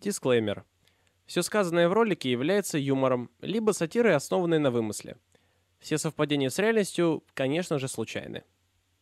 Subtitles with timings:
[0.00, 0.64] Дисклеймер.
[1.26, 5.16] Все сказанное в ролике является юмором, либо сатирой, основанной на вымысле.
[5.78, 8.42] Все совпадения с реальностью, конечно же, случайны.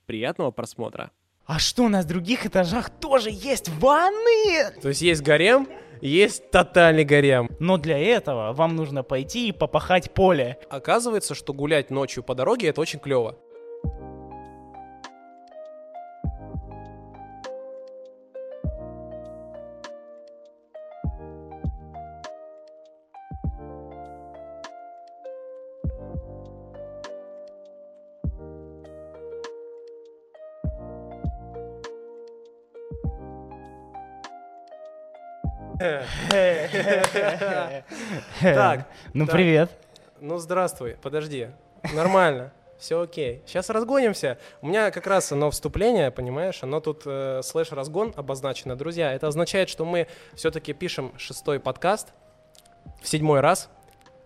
[0.06, 1.10] Приятного просмотра.
[1.46, 4.70] А что, на других этажах тоже есть ванны?
[4.82, 5.66] То есть есть гарем,
[6.02, 7.48] есть тотальный гарем.
[7.58, 10.58] Но для этого вам нужно пойти и попахать поле.
[10.68, 13.38] Оказывается, что гулять ночью по дороге это очень клево.
[38.42, 39.70] Так, Ну привет.
[40.20, 41.48] Ну здравствуй, подожди.
[41.94, 42.52] Нормально.
[42.78, 43.42] Все окей.
[43.46, 44.38] Сейчас разгонимся.
[44.60, 48.76] У меня как раз оно вступление, понимаешь, оно тут э, слэш разгон обозначено.
[48.76, 52.08] Друзья, это означает, что мы все-таки пишем шестой подкаст
[53.00, 53.68] в седьмой раз.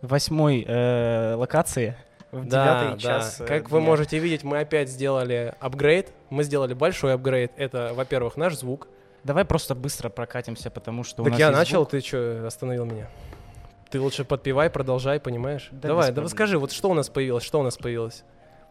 [0.03, 1.97] Восьмой э, локации
[2.31, 3.21] в Да, девятый да.
[3.21, 3.41] час.
[3.41, 3.89] э, Как вы дня.
[3.89, 6.13] можете видеть, мы опять сделали апгрейд.
[6.31, 7.53] Мы сделали большой апгрейд.
[7.57, 8.89] Это, во-первых, наш звук.
[9.25, 11.91] Давай просто быстро прокатимся, потому что у так нас я начал, звук.
[11.91, 13.09] ты что, остановил меня?
[13.91, 15.69] Ты лучше подпевай, продолжай, понимаешь?
[15.71, 18.25] Да Давай, да скажи, вот что у нас появилось, что у нас появилось?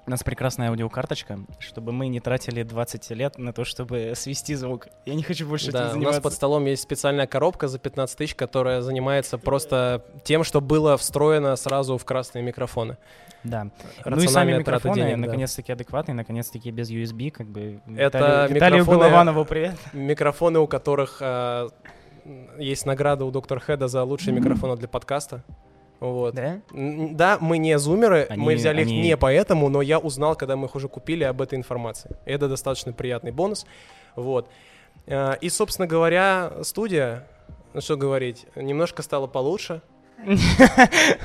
[0.08, 4.88] У нас прекрасная аудиокарточка, чтобы мы не тратили 20 лет на то, чтобы свести звук.
[5.06, 6.22] Я не хочу больше Да, этим у нас заниматься.
[6.22, 11.56] под столом есть специальная коробка за 15 тысяч, которая занимается просто тем, что было встроено
[11.56, 12.98] сразу в красные микрофоны.
[13.44, 13.68] Да.
[14.04, 15.18] Ну и сами микрофоны, денег, да.
[15.28, 17.80] наконец-таки адекватные, наконец-таки без USB, как бы.
[17.96, 19.76] Это Виталию, Виталию микрофоны- Голованову привет.
[19.94, 21.70] Микрофоны, у которых э,
[22.58, 25.44] есть награда у доктора Хеда за лучшие микрофоны для подкаста.
[26.02, 26.36] Вот.
[26.36, 26.60] Да?
[26.74, 30.56] Да, мы не зумеры, Они- мы взяли они- их не поэтому, но я узнал, когда
[30.58, 32.18] мы их уже купили об этой информации.
[32.26, 33.66] Это достаточно приятный бонус.
[34.18, 34.50] Вот.
[35.08, 37.28] Э, И, собственно говоря, студия,
[37.74, 39.82] ну что говорить, немножко стало получше,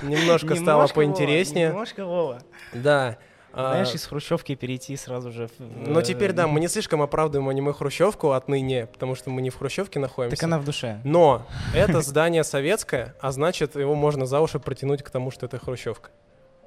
[0.03, 1.69] немножко стало поинтереснее.
[1.69, 2.39] Немножко, Вова.
[2.73, 3.17] Да.
[3.59, 5.49] А, Знаешь, из хрущевки перейти сразу же.
[5.59, 9.57] Но э, теперь, да, мы не слишком оправдываем аниме-хрущевку отныне, потому что мы не в
[9.57, 10.37] хрущевке находимся.
[10.37, 11.01] Так она в душе.
[11.05, 15.59] Но это здание советское, а значит, его можно за уши протянуть к тому, что это
[15.59, 16.11] хрущевка.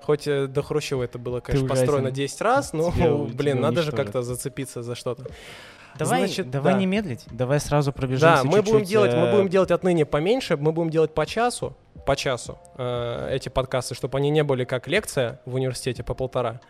[0.01, 3.83] Хоть э, до Хрущева это было, конечно, построено 10 раз, но, Тебя- блин, тебя надо
[3.83, 5.27] же как-то зацепиться за что-то.
[5.97, 6.79] Давай, Значит, давай да.
[6.79, 10.05] не медлить, давай сразу пробежимся Да, мы будем чуть-чуть, делать, мы э, будем делать отныне
[10.05, 11.75] поменьше, мы будем делать по часу,
[12.05, 16.61] по часу э, эти подкасты, чтобы они не были как лекция в университете по полтора.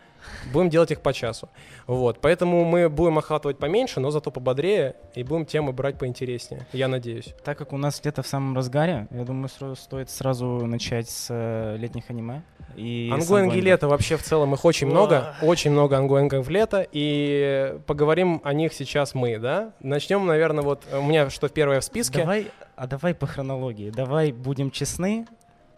[0.52, 1.48] Будем делать их по часу.
[1.86, 6.88] Вот, поэтому мы будем охватывать поменьше, но зато пободрее, и будем темы брать поинтереснее, я
[6.88, 7.34] надеюсь.
[7.44, 11.26] Так как у нас лето в самом разгаре, я думаю, сра- стоит сразу начать с
[11.30, 12.42] э, летних аниме.
[12.76, 18.40] И Ангоинги лета вообще в целом их очень много, очень много ангоингов лета, и поговорим
[18.44, 19.72] о них сейчас мы, да?
[19.80, 22.20] Начнем, наверное, вот у меня что первое в списке.
[22.20, 23.90] Давай, а давай по хронологии.
[23.90, 25.26] Давай будем честны.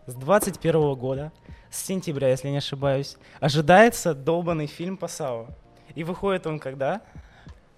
[0.07, 1.33] С 21 года,
[1.73, 5.47] с сентября, если не ошибаюсь, ожидается долбанный фильм по САО.
[5.95, 7.01] И выходит он когда?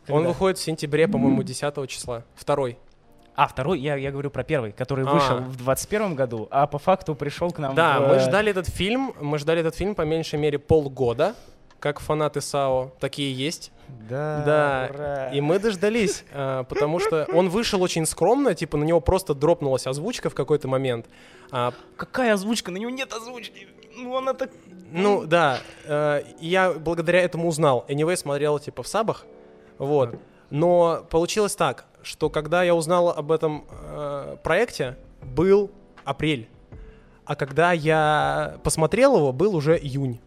[0.09, 0.29] Он Когда?
[0.29, 2.25] выходит в сентябре, по-моему, 10 числа.
[2.35, 2.77] Второй.
[3.37, 5.13] А, второй, я, я говорю про первый, который А.
[5.13, 8.51] вышел в 21 году, а по факту пришел к нам Да, в, мы э, ждали
[8.51, 11.35] этот фильм, мы ждали этот фильм по меньшей мере полгода,
[11.81, 13.73] как фанаты САО, такие есть.
[14.09, 15.31] Да, Да, ура.
[15.33, 19.87] И мы дождались, а, потому что он вышел очень скромно, типа на него просто дропнулась
[19.87, 21.07] озвучка в какой-то момент.
[21.51, 22.71] А, Какая озвучка?
[22.71, 23.67] На него нет озвучки.
[23.97, 24.51] Ну, она так...
[24.91, 27.85] Ну да, э, я благодаря этому узнал.
[27.89, 29.27] Anyway, смотрел типа в сабах,
[29.79, 30.17] вот.
[30.51, 35.71] Но получилось так, что когда я узнал об этом э, проекте, был
[36.05, 36.49] апрель,
[37.25, 40.21] а когда я посмотрел его, был уже июнь.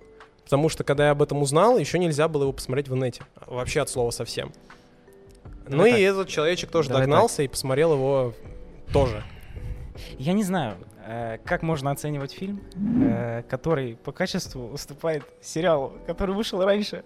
[0.43, 3.23] Потому что когда я об этом узнал, еще нельзя было его посмотреть в инете.
[3.45, 4.51] Вообще от слова совсем.
[5.67, 6.01] ну Давай и так.
[6.01, 8.33] этот человечек тоже Давай догнался и посмотрел его
[8.93, 9.23] тоже.
[10.17, 10.77] Я не знаю,
[11.45, 12.61] как можно оценивать фильм,
[13.01, 17.03] э, который по качеству уступает сериалу, который вышел раньше.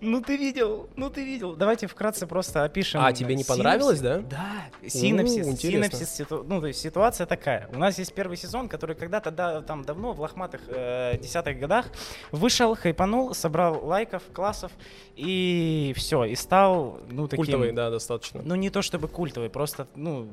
[0.00, 1.54] Ну ты видел, ну ты видел.
[1.54, 3.00] Давайте вкратце просто опишем.
[3.00, 4.18] А, тебе не понравилось, да?
[4.18, 7.68] Да, синопсис, У, синопсис, ситу- ну то есть ситуация такая.
[7.72, 11.86] У нас есть первый сезон, который когда-то да, там давно в лохматых э, десятых годах
[12.32, 14.72] вышел, хайпанул, собрал лайков, классов
[15.16, 17.44] и все, и стал ну таким.
[17.44, 18.42] Культовый, да, достаточно.
[18.42, 20.32] Ну, не то чтобы культовый, просто, ну,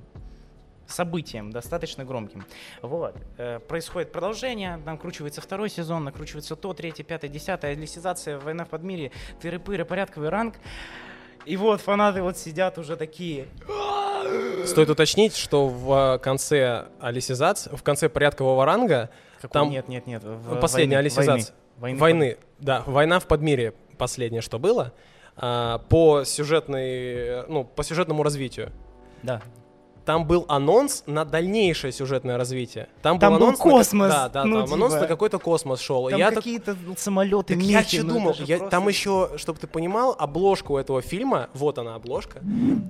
[0.87, 2.45] событием достаточно громким.
[2.81, 3.15] Вот.
[3.37, 9.11] Э, происходит продолжение, накручивается второй сезон, накручивается то, третий, пятый, десятый, алисизация, война в подмире,
[9.41, 10.55] тыры-пыры, порядковый ранг.
[11.45, 13.47] И вот фанаты вот сидят уже такие.
[14.65, 19.09] Стоит уточнить, что в э, конце алисизации, в конце порядкового ранга,
[19.41, 20.23] Какой- Там Нет, нет, нет.
[20.23, 21.55] в- последняя войны, алисизация.
[21.77, 21.99] Войны.
[21.99, 24.93] войны, да, война в Подмире, последнее, что было,
[25.35, 28.71] а, по сюжетной, э, ну, по сюжетному развитию.
[29.21, 29.41] Да.
[30.07, 32.87] Там был анонс на дальнейшее сюжетное развитие.
[33.01, 35.01] Там, Там был был анонс на- космос, да, да, ну, там анонс типа.
[35.01, 36.09] на какой-то космос шел.
[36.09, 39.31] Там я так- какие-то самолеты, так я мехи, что ну, думал, я- просто- там еще,
[39.35, 42.39] чтобы ты понимал, обложка у этого фильма, вот она обложка,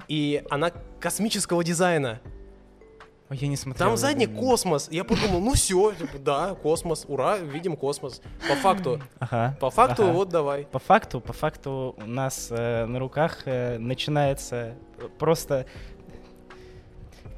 [0.08, 2.19] и она космического дизайна.
[3.31, 3.88] Ой, я не смотрел.
[3.88, 4.88] Там задний космос.
[4.92, 5.94] Я подумал, ну все,
[6.24, 8.22] да, космос, ура, видим космос.
[8.48, 9.58] По факту, Ага.
[9.60, 10.12] по факту, ага.
[10.14, 10.66] вот давай.
[10.72, 14.75] По факту, по факту у нас э, на руках э, начинается
[15.19, 15.66] просто...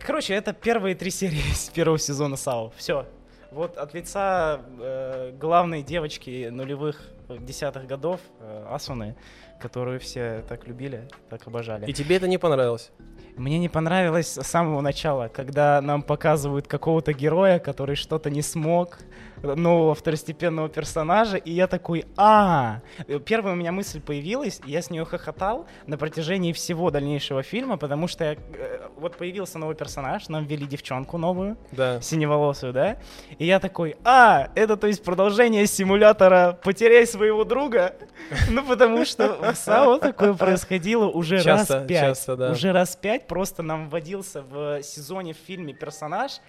[0.06, 2.72] Короче, это первые три серии из первого сезона САУ.
[2.76, 3.06] Все.
[3.52, 9.16] Вот от лица э, главной девочки нулевых э, десятых годов э, Асуны,
[9.60, 11.86] которую все так любили, так обожали.
[11.88, 12.92] И тебе это не понравилось?
[13.36, 19.00] Мне не понравилось с самого начала, когда нам показывают какого-то героя, который что-то не смог,
[19.44, 22.82] нового второстепенного персонажа, и я такой, а,
[23.26, 27.78] первая у меня мысль появилась, и я с нее хохотал на протяжении всего дальнейшего фильма,
[27.78, 32.02] потому что я, э, вот появился новый персонаж, нам ввели девчонку новую, Да.
[32.02, 32.98] синеволосую, да?
[33.38, 37.96] И я такой, а, это то есть продолжение симулятора «Потеряй своего друга»,
[38.50, 42.00] ну потому что в САО такое происходило уже Часто, раз пять.
[42.02, 42.52] часто, да.
[42.52, 46.40] Уже раз пять просто нам вводился в сезоне в фильме персонаж,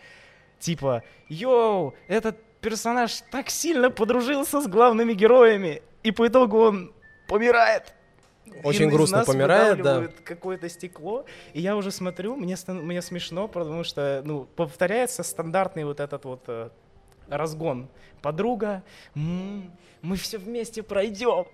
[0.59, 6.93] типа, йоу, этот персонаж так сильно подружился с главными героями, и по итогу он
[7.29, 7.95] помирает.
[8.65, 10.09] Очень И грустно помирает, да.
[10.25, 16.01] какое-то стекло, и я уже смотрю, мне, мне смешно, потому что, ну, повторяется стандартный вот
[16.01, 16.71] этот вот э,
[17.29, 17.89] разгон.
[18.23, 18.83] Подруга,
[19.15, 19.71] «М,
[20.03, 21.47] мы все вместе пройдем,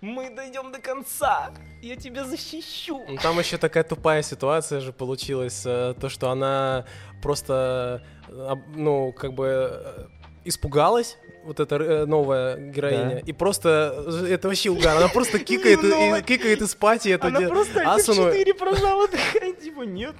[0.00, 1.50] мы дойдем до конца,
[1.82, 3.02] я тебя защищу.
[3.08, 6.84] Ну, Там еще такая тупая ситуация же получилась, э, то, что она
[7.22, 10.06] просто, э, ну, как бы э,
[10.48, 13.18] испугалась, вот эта э, новая героиня, Да.
[13.20, 17.40] и просто, э, это вообще угар, она просто кикает, и- кикает из пати эту Она
[17.40, 18.28] де- просто Асуну.
[18.28, 19.06] F4 прожала,
[19.62, 20.14] типа, нет.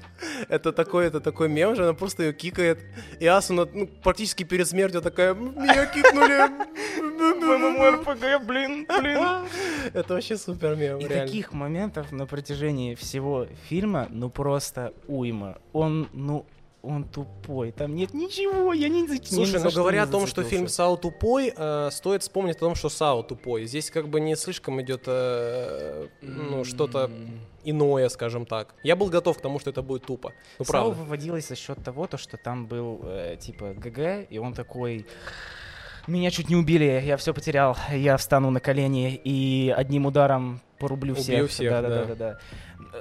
[0.48, 2.78] Это такой, это такой мем же, она просто ее кикает,
[3.18, 6.50] и Асуна, ну, практически перед смертью такая, меня кикнули.
[7.36, 9.46] ММО-РПГ, блин, блин.
[9.94, 11.26] Это вообще супер мем, И реально.
[11.26, 15.58] таких моментов на протяжении всего фильма, ну просто уйма.
[15.72, 16.44] Он, ну,
[16.86, 17.72] он тупой.
[17.72, 20.68] Там нет ничего, я не Слушай, но говоря о том, что фильм.
[20.68, 23.66] Сао тупой, э, стоит вспомнить о том, что Сао тупой.
[23.66, 27.10] Здесь как бы не слишком идет э, ну, что-то
[27.64, 28.74] иное, скажем так.
[28.82, 30.32] Я был готов к тому, что это будет тупо.
[30.58, 31.02] Ну, САУ правда.
[31.02, 35.06] выводилось за счет того, то, что там был э, типа ГГ, и он такой.
[36.06, 41.12] Меня чуть не убили, я все потерял, я встану на колени и одним ударом порублю
[41.12, 41.50] Убью всех.
[41.50, 41.88] всех, да, да.
[41.88, 42.38] да, да, да.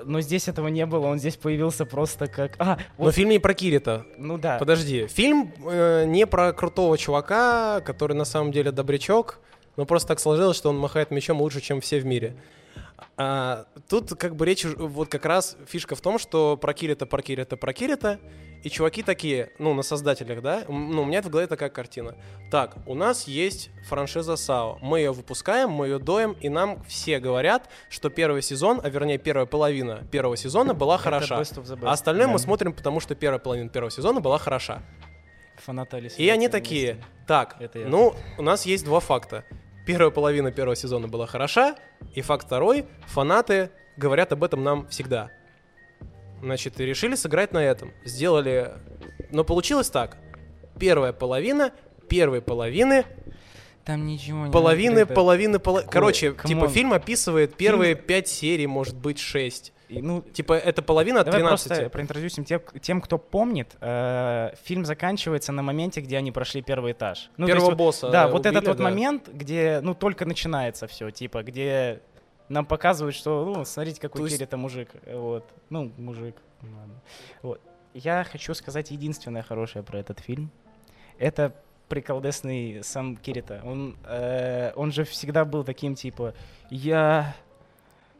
[0.04, 2.56] Но здесь этого не было, он здесь появился просто как.
[2.60, 4.06] А, Но вот, фильм не про Кирита.
[4.18, 4.58] ну да.
[4.58, 5.08] Подожди.
[5.08, 9.40] Фильм э, не про крутого чувака, который на самом деле добрячок,
[9.78, 12.36] но просто так сложилось, что он махает мечом лучше, чем все в мире.
[13.18, 17.22] А, тут как бы речь, вот как раз фишка в том, что про Кирита, про
[17.22, 18.20] Кирита, про Кирита,
[18.64, 22.16] и чуваки такие, ну, на создателях, да, ну, у меня в голове такая картина.
[22.50, 27.20] Так, у нас есть франшиза САО, мы ее выпускаем, мы ее доем, и нам все
[27.20, 31.44] говорят, что первый сезон, а вернее первая половина первого сезона была хороша.
[31.84, 32.34] А остальное да.
[32.34, 34.82] мы смотрим, потому что первая половина первого сезона была хороша.
[35.58, 36.98] Фанаты И они такие,
[37.28, 39.46] так, Это я ну, у нас есть два факта.
[39.86, 41.76] Первая половина первого сезона была хороша,
[42.16, 45.30] и факт второй, фанаты говорят об этом нам всегда.
[46.42, 47.94] Значит, и решили сыграть на этом.
[48.04, 48.74] Сделали...
[49.32, 50.18] Но получилось так.
[50.80, 51.72] Первая половина,
[52.10, 53.06] первой половины,
[53.86, 55.14] Там ничего не половины, открыто.
[55.14, 55.92] половины, половины...
[55.92, 56.70] Короче, типа Come on.
[56.70, 59.72] фильм описывает первые пять серий, может быть, шесть.
[59.90, 61.68] И, ну, Типа это половина от Давай 13.
[61.68, 63.76] просто проинтродюсим тем, тем, кто помнит.
[63.82, 67.30] э, фильм заканчивается на моменте, где они прошли первый этаж.
[67.38, 68.84] Ну, Первого есть босса Да, э, вот этот убили, вот да.
[68.84, 72.02] момент, где, ну, только начинается все, типа, где
[72.50, 74.90] нам показывают, что, ну, смотрите, какой То есть- Кирита мужик.
[75.06, 75.46] э, Вот.
[75.70, 76.36] Ну, мужик.
[76.62, 77.02] ладно.
[77.42, 77.62] Вот.
[77.94, 80.52] Я хочу сказать единственное хорошее про этот фильм.
[81.18, 81.54] Это
[81.88, 83.62] приколдесный сам Кирита.
[83.64, 86.34] Он, э, он же всегда был таким, типа,
[86.70, 87.36] я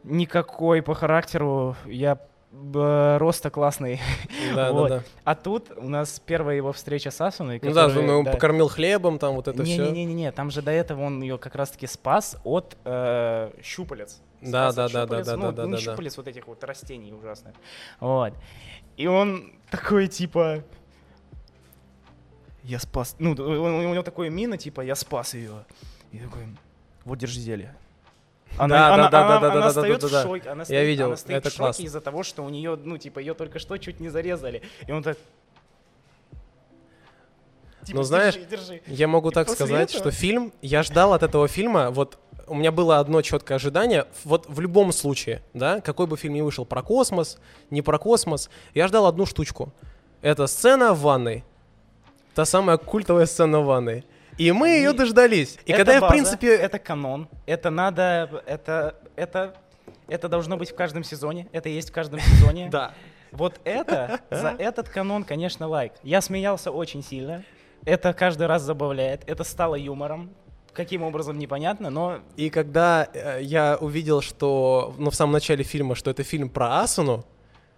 [0.06, 2.18] никакой по характеру, я
[2.52, 4.00] роста классный.
[4.54, 4.88] Да, Вот.
[4.88, 5.04] да, да.
[5.24, 7.60] А тут у нас первая его встреча с Асуной.
[7.62, 8.30] Ну да, которая- он его да.
[8.32, 9.90] покормил хлебом, там вот это все.
[9.90, 14.22] Не-не-не, там же до этого он ее как раз-таки спас от э, щупалец.
[14.40, 15.78] Да, Спас от да, да, да, щупалец, да, ну, да, да, не да.
[15.78, 17.54] щупалец вот этих вот растений ужасных.
[18.00, 18.32] Вот.
[18.96, 20.62] И он такой, типа...
[22.62, 23.16] Я спас...
[23.18, 25.64] Ну, у него такое мина, типа, я спас ее.
[26.10, 26.42] И такой,
[27.04, 27.74] вот, держи зелье.
[28.58, 30.22] Она, Да, она, да, да, она- да, да, она да, да, стоит да, в да.
[30.22, 32.78] шоке, она Я стоит, видел, она стоит это в шоке из-за того, что у нее,
[32.82, 34.62] ну, типа, ее только что чуть не зарезали.
[34.86, 35.18] И он так...
[37.84, 38.82] Типа, Ну, знаешь, держи, держи.
[38.86, 42.54] Я могу И так сказать, этого- что фильм, я ждал от этого фильма, вот у
[42.54, 44.06] меня было одно четкое ожидание.
[44.24, 47.38] Вот в любом случае, да, какой бы фильм ни вышел про космос,
[47.70, 49.72] не про космос, я ждал одну штучку.
[50.22, 51.44] Это сцена в ванной.
[52.34, 54.04] Та самая культовая сцена в ванной.
[54.38, 55.58] И мы ее дождались.
[55.64, 56.54] И Это когда я, в база, принципе...
[56.54, 57.28] Это канон.
[57.46, 58.42] Это надо...
[58.46, 58.96] Это...
[59.16, 59.54] Это...
[60.08, 61.48] Это должно быть в каждом сезоне.
[61.52, 62.68] Это есть в каждом сезоне.
[62.70, 62.94] Да.
[63.32, 65.92] Вот это, за этот канон, конечно, лайк.
[66.02, 67.42] Я смеялся очень сильно.
[67.84, 69.22] Это каждый раз забавляет.
[69.26, 70.30] Это стало юмором.
[70.72, 75.94] Каким образом, непонятно, но И когда э, я увидел, что, ну, в самом начале фильма,
[75.94, 77.24] что это фильм про Асуну,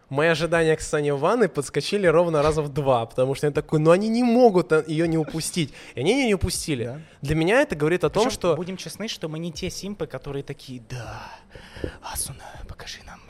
[0.09, 3.79] мои ожидания к сцене в ванной подскочили ровно раза в два, потому что я такой,
[3.79, 5.73] ну они не могут ее не упустить.
[5.95, 6.85] И они ее не упустили.
[6.85, 7.01] Да.
[7.23, 8.57] Для меня это говорит о том, Причем, что...
[8.57, 11.23] Будем честны, что мы не те симпы, которые такие, да,
[12.03, 13.21] Асуна, покажи нам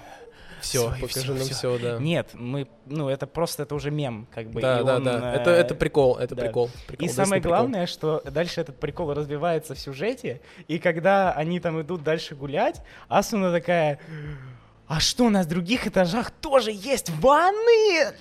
[0.61, 1.55] Все, свои покажи всё, нам всё».
[1.55, 1.99] все, да.
[1.99, 4.61] Нет, мы, ну, это просто, это уже мем, как бы.
[4.61, 5.35] Да, да, он, да.
[5.35, 6.43] э, Это, это прикол, это да.
[6.43, 6.67] прикол.
[6.87, 7.57] прикол, И действительно самое прикол.
[7.59, 12.83] главное, что дальше этот прикол развивается в сюжете, и когда они там идут дальше гулять,
[13.09, 13.99] Асуна такая,
[14.89, 18.13] а что, на других этажах тоже есть ванны?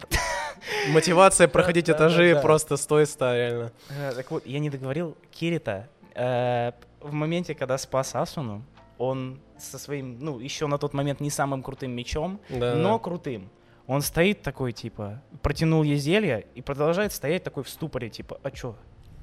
[0.90, 3.72] Мотивация проходить этажи просто стоит ста, реально.
[3.90, 6.72] Э, Так вот, я не договорил, Кирита, э,
[7.02, 8.64] в моменте, когда спас Асуну,
[8.98, 13.50] он со своим, ну, еще на тот момент не самым крутым мечом, Да, но крутым.
[13.86, 18.52] Он стоит такой, типа, протянул ей зелье и продолжает стоять такой в ступоре, типа, а
[18.52, 18.76] чё?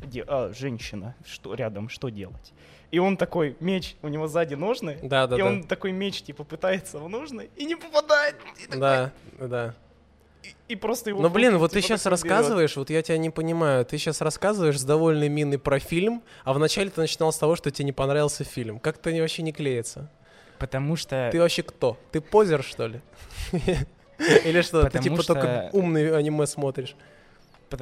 [0.04, 2.52] Где, а, женщина, что рядом, что делать?
[2.90, 5.46] И он такой, меч, у него сзади ножны, Да, да, и да.
[5.46, 8.36] он такой меч, типа, пытается в ножны и не попадает.
[8.62, 9.74] И, такой- Да, да.
[10.42, 11.20] и- и просто его...
[11.20, 12.10] Ну, блин, руку, вот ты типа, сейчас берёт.
[12.12, 13.84] рассказываешь, вот я тебя не понимаю.
[13.84, 17.70] Ты сейчас рассказываешь с довольной миной про фильм, а вначале ты начинал с того, что
[17.72, 18.78] тебе не понравился фильм.
[18.78, 20.08] Как-то они вообще не клеится.
[20.60, 21.30] Потому что...
[21.32, 21.98] Ты вообще кто?
[22.12, 23.00] Ты позер, что ли?
[24.44, 24.88] Или что?
[24.88, 26.94] Ты типа только умный аниме смотришь.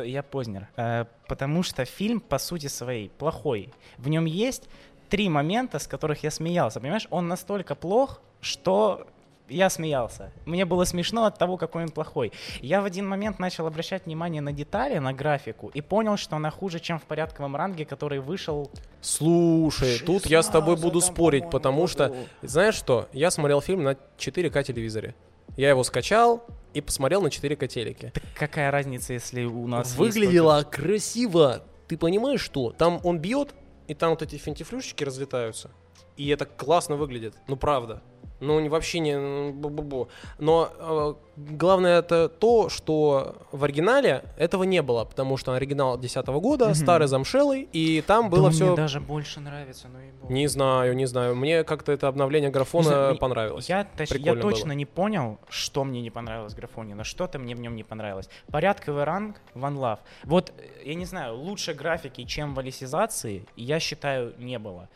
[0.04, 0.68] Я Познер.
[0.76, 3.70] Э, Потому что фильм, по сути своей, плохой.
[3.98, 4.68] В нем есть
[5.08, 6.80] три момента, с которых я смеялся.
[6.80, 9.06] Понимаешь, он настолько плох, что
[9.48, 10.32] я смеялся.
[10.46, 12.32] Мне было смешно от того, какой он плохой.
[12.60, 16.50] Я в один момент начал обращать внимание на детали, на графику, и понял, что она
[16.50, 18.70] хуже, чем в порядковом ранге, который вышел...
[19.00, 23.82] Слушай, тут я с тобой буду 16 спорить, потому что, знаешь что, я смотрел фильм
[23.82, 25.14] на 4К телевизоре.
[25.56, 28.12] Я его скачал и посмотрел на 4К телеке.
[28.34, 31.62] Какая разница, если у нас есть Выглядело красиво.
[31.88, 32.72] Ты понимаешь, что?
[32.72, 33.54] Там он бьет,
[33.86, 35.70] и там вот эти фентифлюшечки разлетаются.
[36.16, 37.34] И это классно выглядит.
[37.48, 38.02] Ну, правда.
[38.42, 39.16] Ну, вообще не...
[39.18, 40.08] ну, бу-бу-бу.
[40.38, 46.26] Но э, главное это то, что в оригинале этого не было, потому что оригинал 10
[46.26, 46.74] года, Мгм.
[46.74, 48.66] старый замшелый, и там Да было он все...
[48.66, 51.36] мне даже больше нравится, ну и Не знаю, не знаю.
[51.36, 53.68] Мне как-то это обновление графона знаю, понравилось.
[53.68, 54.76] Я, точ- я точно было.
[54.76, 58.28] не понял, что мне не понравилось в графоне, но что-то мне в нем не понравилось.
[58.50, 59.98] Порядковый ранг One Love.
[60.24, 64.88] Вот, э, я не знаю, лучше графики, чем в алисизации, я считаю, не было.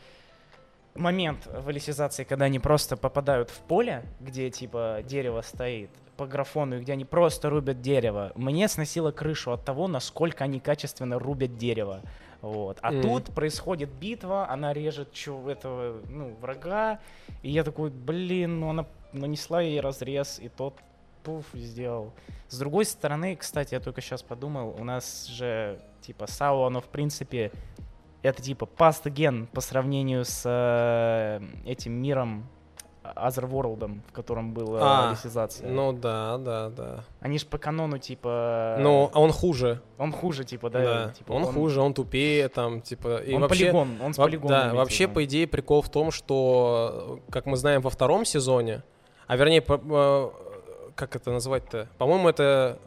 [0.97, 6.77] Момент в алисизации, когда они просто попадают в поле, где типа дерево стоит, по графону,
[6.77, 11.57] и где они просто рубят дерево, мне сносило крышу от того, насколько они качественно рубят
[11.57, 12.01] дерево.
[12.41, 12.79] Вот.
[12.81, 13.01] А Мгм.
[13.03, 16.99] тут происходит битва, она режет чу- этого, ну, врага,
[17.43, 20.73] и я такой, блин, ну она нанесла ей разрез, и тот
[21.23, 22.13] пуф сделал.
[22.49, 26.85] С другой стороны, кстати, я только сейчас подумал, у нас же, типа, САУ, оно, в
[26.85, 27.51] принципе,
[28.27, 32.47] это, типа, пастоген по сравнению с э, этим миром
[33.15, 35.69] Otherworld, в котором была А, алисизация.
[35.69, 37.03] Ну да, да, да.
[37.21, 38.77] Они же по канону, типа...
[38.79, 39.81] Ну, а он хуже.
[39.97, 40.81] Он хуже, типа, да?
[40.81, 43.65] Да, типа, он, хуже, он тупее, там, типа, и он вообще...
[43.65, 44.49] полигон, он с полигоном.
[44.49, 45.13] да, имеется вообще, в виду.
[45.13, 48.83] по идее, прикол в том, что, как мы знаем, во втором сезоне,
[49.25, 50.29] а вернее, по- э,
[50.95, 51.87] как это назвать-то?
[51.97, 52.77] По-моему, это...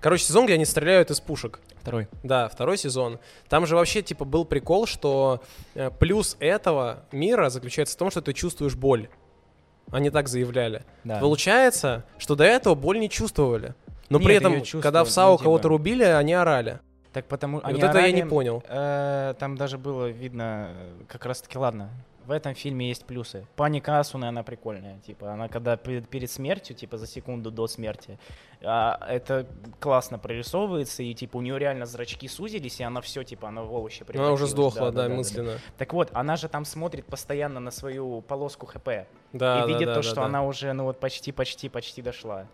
[0.00, 1.60] Короче, сезон, где они стреляют из пушек.
[1.86, 2.08] Второй.
[2.24, 3.20] Да, второй сезон.
[3.48, 5.40] Там же вообще, типа, был прикол, что
[5.76, 9.08] э, плюс этого мира заключается в том, что ты чувствуешь боль.
[9.92, 10.82] Они так заявляли.
[11.04, 11.20] Да.
[11.20, 13.76] Получается, что до этого боль не чувствовали.
[14.08, 16.80] Но Нет, при этом, когда в ну, САУ типа- кого-то рубили, они орали.
[17.12, 17.60] Так потому...
[17.60, 18.64] И они вот это я не понял.
[18.68, 21.88] э, там даже было видно, э, как раз таки, ладно,
[22.26, 23.46] в этом фильме есть плюсы.
[23.56, 24.98] Паника Асуны, она прикольная.
[25.00, 28.18] Типа, она когда пе- перед смертью, типа, за секунду до смерти,
[28.62, 29.46] а, это
[29.80, 33.72] классно прорисовывается, и, типа, у нее реально зрачки сузились, и она все, типа, она в
[33.72, 35.14] овощи Но она уже сдохла, да, да.
[35.14, 35.58] мысленно.
[35.78, 38.88] Так вот, она же там смотрит постоянно на свою полоску ХП.
[39.32, 40.24] Да, и да, видит да, то, да, что да.
[40.24, 42.46] она уже, ну вот почти, почти, почти дошла.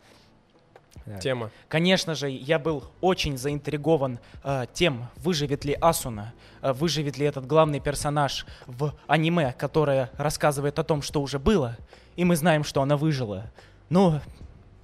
[1.07, 1.19] Да.
[1.19, 1.51] Тема.
[1.69, 7.47] Конечно же, я был очень заинтригован э, тем, выживет ли Асуна, э, выживет ли этот
[7.47, 11.77] главный персонаж в аниме, которое рассказывает о том, что уже было,
[12.17, 13.51] и мы знаем, что она выжила.
[13.89, 14.21] Ну,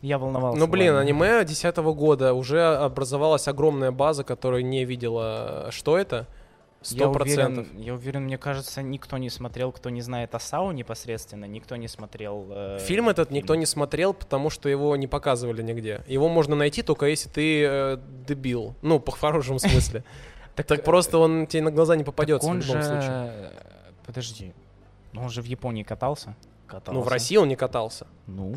[0.00, 0.58] я волновался.
[0.58, 1.02] Ну, блин, ладно.
[1.02, 6.26] аниме 2010 года уже образовалась огромная база, которая не видела, что это.
[6.80, 7.66] Сто процентов.
[7.74, 11.88] я уверен, мне кажется, никто не смотрел, кто не знает о САУ непосредственно, никто не
[11.88, 12.46] смотрел...
[12.50, 16.02] э, Фильм этот никто не смотрел, потому что его не показывали нигде.
[16.06, 18.76] Его можно найти только если ты э, дебил.
[18.82, 20.04] Ну, по хорошем смысле.
[20.56, 23.52] Так э, просто он тебе на глаза не попадется в любом случае.
[24.04, 24.52] Подожди,
[25.12, 26.34] ну он же в Японии катался?
[26.66, 26.92] Катался.
[26.92, 28.08] Ну, в России он не катался.
[28.26, 28.52] Ну,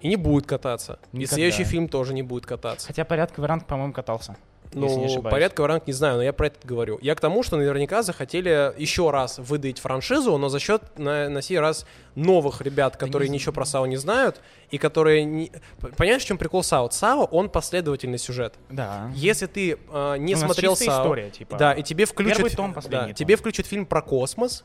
[0.00, 0.98] И не будет кататься.
[1.12, 2.86] И следующий фильм тоже не будет кататься.
[2.86, 4.36] хотя порядковый ранг, по-моему, катался.
[4.74, 5.32] Если не Ну, ошибаюсь.
[5.32, 6.98] порядка ранг не знаю, но я про это говорю.
[7.02, 11.42] Я к тому, что наверняка захотели еще раз выдать франшизу, но за счет на, на
[11.42, 15.24] сей раз новых ребят, которые не ничего про САУ не знают, и которые...
[15.24, 15.50] Не...
[15.96, 16.90] Понимаешь, в чем прикол САУ?
[16.90, 18.54] САУ, он последовательный сюжет.
[18.70, 19.10] Да.
[19.14, 21.56] Если ты э, не У смотрел САУ, история, типа.
[21.56, 23.40] да, и тебе включат, Первый том, да, последний тебе том.
[23.40, 24.64] включат фильм про космос,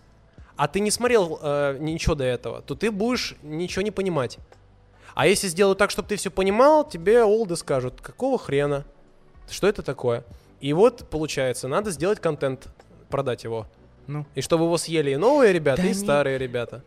[0.55, 4.37] а ты не смотрел э, ничего до этого, то ты будешь ничего не понимать.
[5.13, 8.85] А если сделают так, чтобы ты все понимал, тебе олды скажут, какого хрена?
[9.49, 10.23] Что это такое?
[10.59, 12.67] И вот, получается, надо сделать контент,
[13.09, 13.67] продать его.
[14.07, 16.81] Ну, И чтобы его съели и новые ребята, Да и не- старые ребята.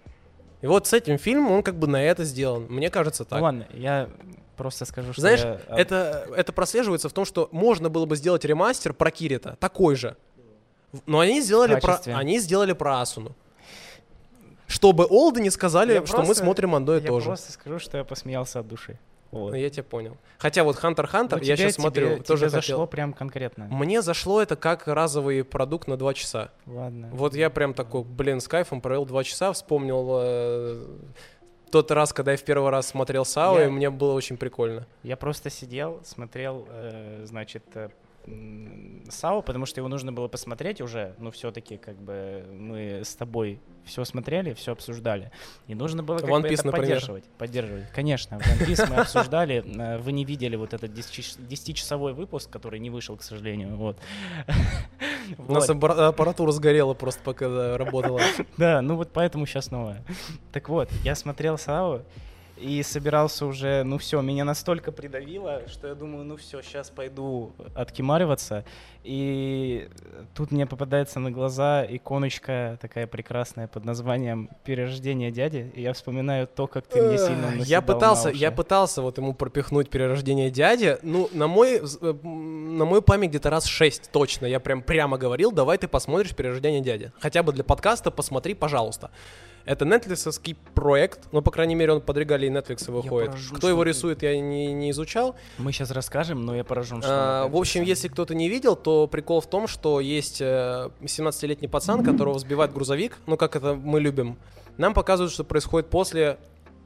[0.63, 2.67] И вот с этим фильмом он как бы на это сделан.
[2.69, 3.39] Мне кажется так.
[3.39, 4.09] ну ладно, я
[4.57, 8.45] просто скажу, что Знаешь, я- это, это прослеживается в том, что можно было бы сделать
[8.45, 10.17] ремастер про Кирита, такой же.
[11.07, 13.35] Но они сделали, про, они сделали про Асуну.
[14.67, 17.27] Чтобы Олды не сказали, Я что мы просто- смотрим одно и я то же.
[17.27, 18.99] просто скажу, что я посмеялся от души.
[19.31, 19.51] Вот.
[19.53, 20.17] Ну, я тебя понял.
[20.39, 22.87] Хотя вот Хантер Хантер, Ну, я тебе- сейчас смотрю, тебе- тоже тебе зашло хотел.
[22.89, 23.67] прям конкретно.
[23.71, 26.51] Мне зашло это как разовый продукт на два часа.
[26.67, 27.09] Ладно.
[27.13, 30.85] Вот я прям такой, блин, с кайфом провел два часа, вспомнил э,
[31.71, 34.87] тот раз, когда я в первый раз смотрел САУ, Я- и мне было очень прикольно.
[35.05, 37.91] Я просто сидел, смотрел, э, значит, э,
[39.09, 41.15] САУ, потому что его нужно было посмотреть уже.
[41.19, 45.33] Ну, все-таки, как бы, мы с тобой все смотрели, все обсуждали.
[45.67, 46.89] И нужно было как One бы Piece, это например.
[46.89, 47.25] поддерживать.
[47.39, 47.91] Поддерживать.
[47.93, 49.65] Конечно, One Piece мы обсуждали.
[49.81, 53.77] Э, Вы не видели вот этот 10-часовой выпуск, который не вышел, к сожалению.
[53.77, 53.97] Вот.
[55.39, 58.21] У нас аппаратура сгорела просто пока работала.
[58.57, 60.03] Да, ну вот поэтому сейчас новое.
[60.53, 62.03] Так вот, я смотрел САУ
[62.61, 67.53] и собирался уже, ну все, меня настолько придавило, что я думаю, ну все, сейчас пойду
[67.75, 68.65] откимариваться.
[69.03, 69.89] И
[70.35, 76.47] тут мне попадается на глаза иконочка такая прекрасная под названием «Перерождение дяди», и я вспоминаю
[76.47, 80.99] то, как ты мне сильно Я пытался, я пытался вот ему пропихнуть перерождение дяди.
[81.03, 84.45] Ну, на мой, э, на мой память где-то раз шесть точно.
[84.45, 87.13] Я прям прямо говорил, давай ты посмотришь перерождение дяди.
[87.21, 89.11] Хотя бы для подкаста посмотри, пожалуйста.
[89.65, 93.31] Это нетфликсовский проект, ну, по крайней мере, он под регалией Netflix выходит.
[93.31, 95.37] поражен, Кто его рисует, я не, не изучал.
[95.59, 97.11] Мы сейчас расскажем, но я поражен, что...
[97.11, 101.69] А, в общем, если кто-то не видел, то прикол в том, что есть э, 17-летний
[101.69, 104.39] пацан, которого взбивает грузовик, ну как это мы любим.
[104.79, 106.39] Нам показывают, что происходит после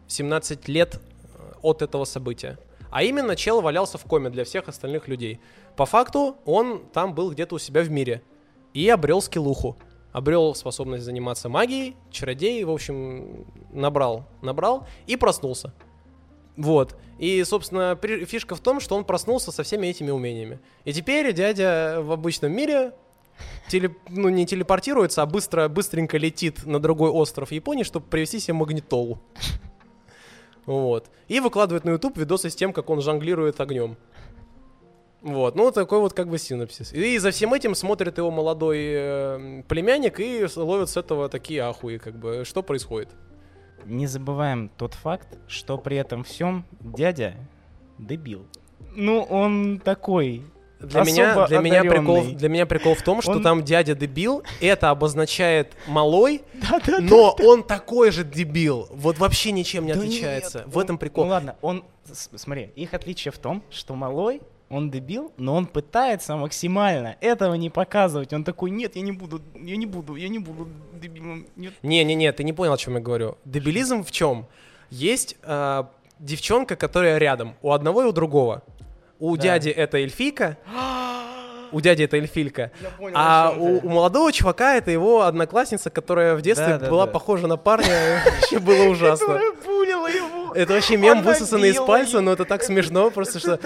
[0.09, 2.59] 17 лет э, от этого события.
[2.91, 5.41] А именно, чел валялся в коме для всех остальных людей.
[5.77, 8.23] По факту, он там был где-то у себя в мире
[8.73, 9.77] и обрел скиллуху.
[10.15, 15.75] Обрел способность заниматься магией, чародей, в общем, набрал, набрал и проснулся.
[16.57, 16.97] Вот.
[17.19, 20.61] И, собственно, фишка в том, что он проснулся со всеми этими умениями.
[20.85, 22.93] И теперь дядя в обычном мире
[23.69, 28.55] теле- ну, не телепортируется, а быстро, быстренько летит на другой остров Японии, чтобы привезти себе
[28.55, 29.19] магнитолу.
[30.65, 31.11] Вот.
[31.29, 33.99] И выкладывает на YouTube видосы с тем, как он жонглирует огнем.
[35.25, 36.93] Вот, ну такой вот как бы синапсис.
[36.93, 41.97] И за всем этим смотрит его молодой э, племянник и ловит с этого такие ахуи,
[41.97, 43.09] как бы, что происходит.
[43.87, 47.37] Не забываем тот факт, что при этом всем дядя
[47.97, 48.47] дебил.
[48.95, 50.43] Ну, он такой.
[50.79, 54.43] Для меня, для, меня прикол, для меня прикол в том, что Он- там дядя дебил,
[54.61, 56.43] это обозначает малой,
[57.01, 58.89] но он такой же дебил.
[58.91, 60.59] Вот вообще ничем не отличается.
[60.59, 61.25] нет, в этом прикол.
[61.25, 61.83] Ну ладно, он,
[62.13, 64.43] смотри, их отличие в том, что малой,
[64.75, 68.33] он дебил, но он пытается максимально этого не показывать.
[68.33, 71.47] Он такой, нет, я не буду, я не буду, я не буду дебилом.
[71.83, 73.37] Не-не-не, ты не понял, о чем я говорю.
[73.45, 74.47] Дебилизм в чем?
[74.91, 78.63] Есть а, девчонка, которая рядом, у одного и у другого.
[79.19, 79.43] У Да.
[79.43, 80.59] дяди это эльфийка,
[81.73, 82.71] у дяди это эльфилька.
[82.99, 87.07] Понял, А у, у молодого чувака это его одноклассница, которая в детстве Да, да, была
[87.07, 87.13] да.
[87.13, 88.23] похожа на парня.
[88.41, 89.41] Вообще было ужасно.
[90.55, 93.61] Это вообще мем, высосанный из пальца, но это так смешно, просто что...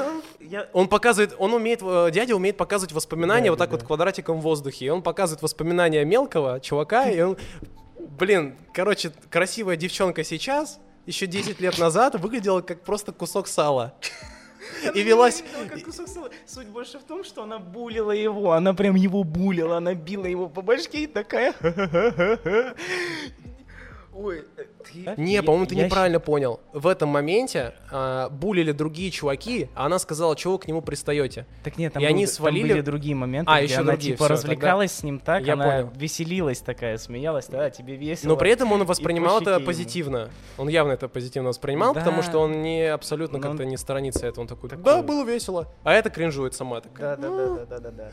[0.73, 4.87] Он показывает, он умеет, э, дядя умеет показывать воспоминания вот так вот квадратиком в воздухе.
[4.87, 7.37] И он показывает воспоминания мелкого чувака, и он,
[7.99, 13.95] блин, короче, красивая девчонка сейчас, еще 10 лет назад, выглядела как просто кусок сала.
[14.95, 15.45] И велась...
[15.59, 16.31] Она как кусок сала.
[16.47, 18.53] Суть больше в том, что она булила его.
[18.53, 21.55] Она прям его булила, она била его по башке и такая...
[24.21, 25.15] Ой, ты...
[25.17, 26.59] Не, по-моему, ты я неправильно понял.
[26.73, 31.43] В этом моменте а, булили другие чуваки, а она сказала, чего вы к нему пристаете.
[31.43, 33.81] щ- Так нет, там, И был- они там свалили- были другие моменты, А, где еще
[33.83, 35.93] она другие, типа всё, развлекалась с ним так, Я она понял.
[35.95, 38.31] веселилась такая, смеялась, да, тебе весело.
[38.31, 39.67] Но при этом он воспринимал это ему.
[39.67, 40.31] позитивно.
[40.57, 42.01] Он явно это позитивно воспринимал, Да.
[42.01, 44.41] потому что он не абсолютно Но он как-то не сторонится этого.
[44.43, 45.73] Он такой, такой- да, было весело.
[45.85, 47.17] А это кринжует сама такая.
[47.17, 48.11] Да, да, да, да, да, да.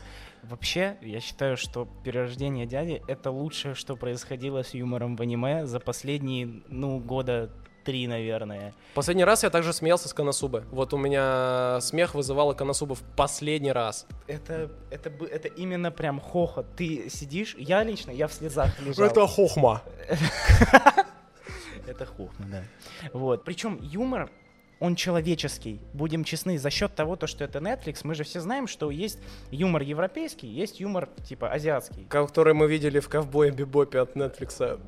[0.48, 5.80] Вообще, я считаю, что перерождение дяди это лучшее, что происходило с юмором в аниме за
[5.80, 7.50] последние, ну, года
[7.84, 8.74] три, наверное.
[8.94, 10.64] Последний раз я также смеялся с Коносубы.
[10.72, 14.06] Вот у меня смех вызывала Коносуба в последний раз.
[14.26, 16.66] Это, это, это именно прям хохот.
[16.76, 19.28] Ты сидишь, я лично, я в слезах лежал.
[19.28, 19.82] хохма.
[21.86, 22.64] Это хохма, да.
[23.12, 23.44] Вот.
[23.44, 24.28] Причем юмор,
[24.78, 25.80] он человеческий.
[25.92, 29.18] Будем честны, за счет того, то, что это Netflix, мы же все знаем, что есть
[29.50, 32.06] юмор европейский, есть юмор типа азиатский.
[32.08, 34.80] Который мы видели в ковбое Бибопе от Netflix.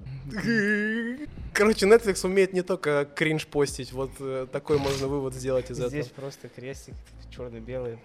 [1.52, 6.06] Короче, Netflix умеет не только кринж постить, вот э, такой можно вывод сделать из Здесь
[6.06, 6.20] этого.
[6.20, 6.94] просто крестик
[7.30, 7.98] черно-белый.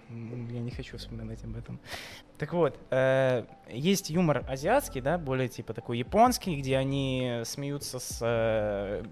[0.50, 1.80] Я не хочу вспоминать об этом.
[2.38, 8.18] Так вот, э, есть юмор азиатский, да, более типа такой японский, где они смеются с
[8.22, 9.04] э,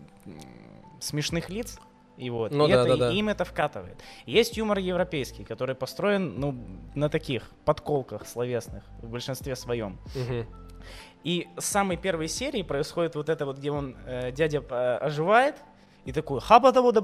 [1.01, 1.79] смешных лиц.
[2.23, 3.11] И вот, Ну и да, это- да, да.
[3.11, 3.97] им это вкатывает.
[4.27, 6.55] Есть юмор европейский, который построен, ну,
[6.95, 9.99] на таких подколках словесных в большинстве своем.
[10.15, 10.47] Мгм.
[11.25, 15.57] И с самой первой серии происходит вот это вот, где он, э, дядя э, оживает,
[16.05, 17.01] и такой хаба того да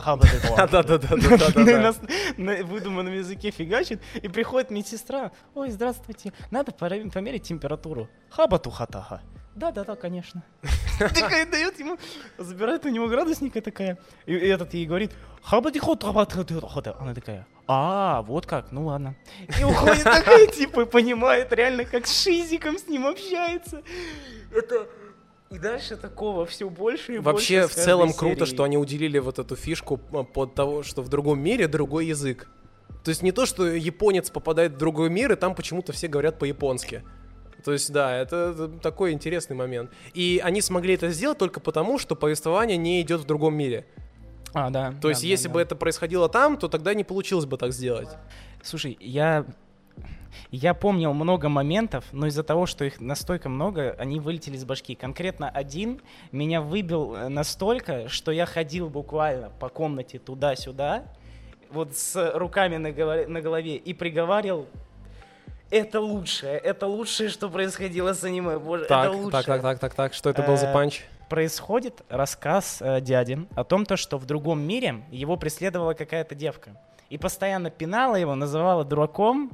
[0.00, 0.26] хаба
[0.56, 1.94] Да-да-да-да-да-да.
[2.36, 5.30] на выдуманном языке фигачит, и приходит медсестра.
[5.54, 8.08] Ой, здравствуйте, надо померить температуру.
[8.28, 9.22] Хабату хатаха.
[9.54, 10.42] Да-да-да, конечно.
[10.98, 11.96] Такая дает ему,
[12.38, 13.98] забирает у него градусник и такая.
[14.26, 15.12] И этот ей говорит,
[16.98, 19.16] Она такая, а, вот как, ну ладно.
[19.58, 23.82] И уходит такая, типа, понимает реально, как с Шизиком с ним общается.
[24.52, 24.88] Это...
[25.50, 28.54] И дальше такого все больше и Вообще, больше в целом круто, серией.
[28.54, 32.48] что они уделили вот эту фишку а, под того, что в другом мире другой язык.
[33.04, 36.38] То есть не то, что японец попадает в другой мир, и там почему-то все говорят
[36.38, 37.04] по-японски.
[37.64, 39.90] То есть, да, это, такой интересный момент.
[40.12, 43.86] И они смогли это сделать только потому, что повествование не идет в другом мире.
[44.52, 44.90] А, да.
[44.90, 45.54] То да, есть, да, если да.
[45.54, 48.10] бы это происходило там, то тогда не получилось бы так сделать.
[48.62, 49.46] Слушай, я...
[50.50, 54.96] Я помнил много моментов, но из-за того, что их настолько много, они вылетели из башки.
[54.96, 56.00] Конкретно один
[56.32, 61.04] меня выбил э, настолько, что я ходил буквально по комнате туда-сюда,
[61.70, 64.66] вот с руками на, голо- на голове, и приговаривал
[65.74, 68.58] это лучшее, это лучшее, что происходило с аниме.
[68.58, 69.30] Боже, Так, это лучшее.
[69.32, 70.14] так, так, так, так, так.
[70.14, 71.02] Что это был за Э, панч?
[71.28, 76.70] происходит рассказ э, дяди о том, то, что в другом мире его преследовала какая-то девка.
[77.10, 79.50] И постоянно пинала его, называла дураком.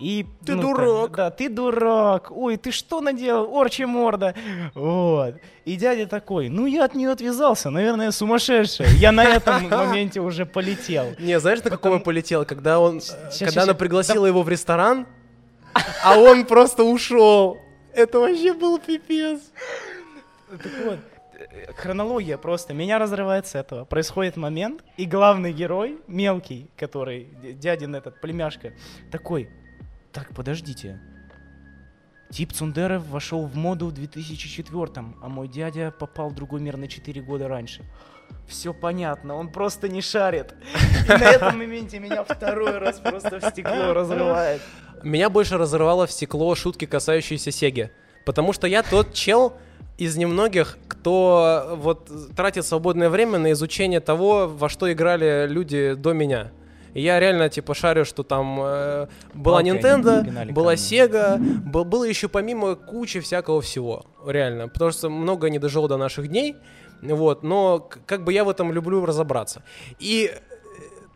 [0.00, 1.10] И, Ты ну, дурак.
[1.16, 2.30] да, ты дурак.
[2.30, 3.54] Ой, ты что наделал?
[3.56, 4.34] Орчи морда.
[4.74, 5.34] Вот.
[5.64, 8.86] И дядя такой, ну я от нее отвязался, наверное, сумасшедший.
[8.98, 11.06] Я на этом моменте уже полетел.
[11.18, 12.44] Не, знаешь, на каком он полетел?
[12.44, 13.00] Когда он,
[13.38, 15.06] когда она пригласила его в ресторан,
[16.02, 17.58] а он просто ушел.
[17.92, 19.40] Это вообще был пипец.
[20.50, 20.98] Так вот,
[21.76, 22.74] хронология просто.
[22.74, 23.84] Меня разрывает с этого.
[23.84, 28.72] Происходит момент, и главный герой, мелкий, который, дядин этот, племяшка,
[29.10, 29.48] такой,
[30.12, 31.00] так, подождите.
[32.30, 34.88] Тип Цундеров вошел в моду в 2004
[35.22, 37.84] а мой дядя попал в другой мир на 4 года раньше.
[38.48, 40.54] Все понятно, он просто не шарит.
[41.04, 44.62] И на этом моменте меня второй раз просто в стекло разрывает.
[45.04, 47.90] Меня больше разорвало в стекло шутки, касающиеся Сеги.
[48.24, 49.52] Потому что я тот чел
[49.98, 55.94] из немногих, кто э, вот тратит свободное время на изучение того, во что играли люди
[55.94, 56.50] до меня.
[56.94, 60.74] И я реально, типа, шарю, что там э, была Nintendo, была.
[60.74, 64.06] Sega, был- было еще помимо кучи всякого всего.
[64.26, 64.68] Реально.
[64.68, 66.56] Потому что много не дожило до наших дней.
[67.02, 67.42] Вот.
[67.42, 69.62] Но как бы я в этом люблю разобраться.
[69.98, 70.38] И э,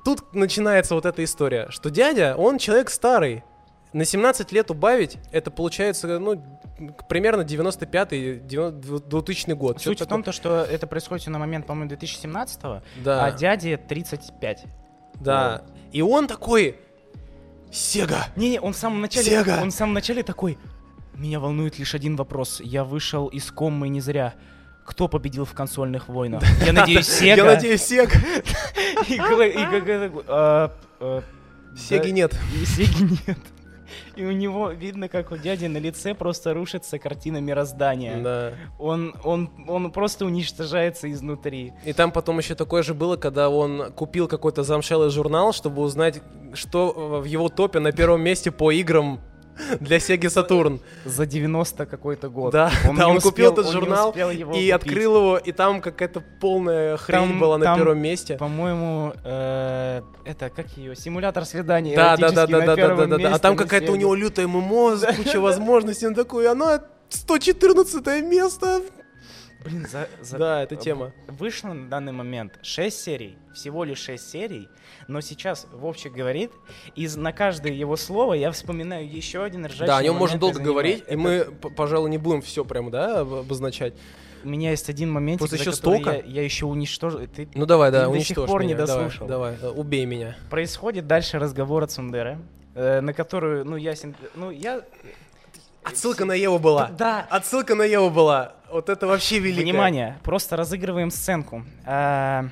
[0.05, 3.45] тут начинается вот эта история, что дядя, он человек старый.
[3.93, 6.43] На 17 лет убавить, это получается, ну,
[7.09, 9.81] примерно 95-й, 2000 год.
[9.81, 13.25] Суть в том, то, что это происходит на момент, по-моему, 2017 Да.
[13.25, 14.65] а дяде 35.
[15.21, 15.63] Да.
[15.93, 16.77] И он такой,
[17.73, 19.61] Сега, Не-не, он в самом начале, Сега!
[19.63, 20.59] он в самом начале такой,
[21.15, 22.61] меня волнует лишь один вопрос.
[22.63, 24.35] Я вышел из коммы не зря.
[24.87, 26.43] Кто победил в консольных войнах?
[26.65, 27.35] Я надеюсь, Сега.
[27.37, 28.11] Я надеюсь, Сега.
[29.09, 31.23] И Глэ- и Г- такой, «А, а,
[31.77, 32.35] Сеги нет.
[32.65, 33.39] Сеги нет.
[34.17, 38.23] И у него видно, как у дяди на лице просто рушится картина мироздания.
[38.23, 38.53] Да.
[38.79, 41.73] Он, он, он просто уничтожается изнутри.
[41.85, 46.21] И там потом еще такое же было, когда он купил какой-то замшелый журнал, чтобы узнать,
[46.55, 49.21] что в его топе на первом месте по играм
[49.81, 50.81] для Sega Saturn.
[51.05, 52.53] За 90 какой-то год.
[52.53, 54.71] Да, Он да, он купил успел- этот он не журнал и купить.
[54.73, 58.37] открыл его, и там какая-то полная хрень Там- была на там первом месте.
[58.37, 60.95] По-моему, э, это как ее?
[60.97, 61.97] Симулятор свидания.
[61.97, 63.35] Да, да, да, да, да, да, да, да, да.
[63.35, 68.83] А там какая-то у него лютая ММО, куча возможностей, он такой, оно 114 место.
[69.65, 71.13] Блин, за, за- Да, это тема.
[71.27, 74.69] Вышло на данный момент 6 серий, всего лишь 6 серий,
[75.09, 76.53] но сейчас Вовчик говорит,
[76.95, 80.61] и на каждое его слово я вспоминаю еще один ржачный Да, о нем можно долго
[80.61, 83.95] говорить, и Это- мы, п- пожалуй, не будем все прям, да, об- обозначать.
[84.45, 86.23] У меня есть один момент, Просто еще Я, столько.
[86.25, 87.27] я еще уничтожу.
[87.27, 87.49] Ты...
[87.55, 88.87] Ну давай, да, Ты до сих уничтожь пор не меня.
[88.87, 89.27] Давай, дослушал.
[89.27, 90.37] Давай, э, убей меня.
[90.49, 92.39] Происходит дальше разговор о Цундере,
[92.77, 94.15] э, на которую, ну, ясен...
[94.37, 94.83] Ну, я...
[95.83, 96.89] Отсылка на Еву была.
[96.97, 98.55] Да, Отсылка на Еву была.
[98.71, 99.63] Вот это вообще великое.
[99.63, 101.65] Внимание, просто разыгрываем сценку.
[101.87, 102.49] А,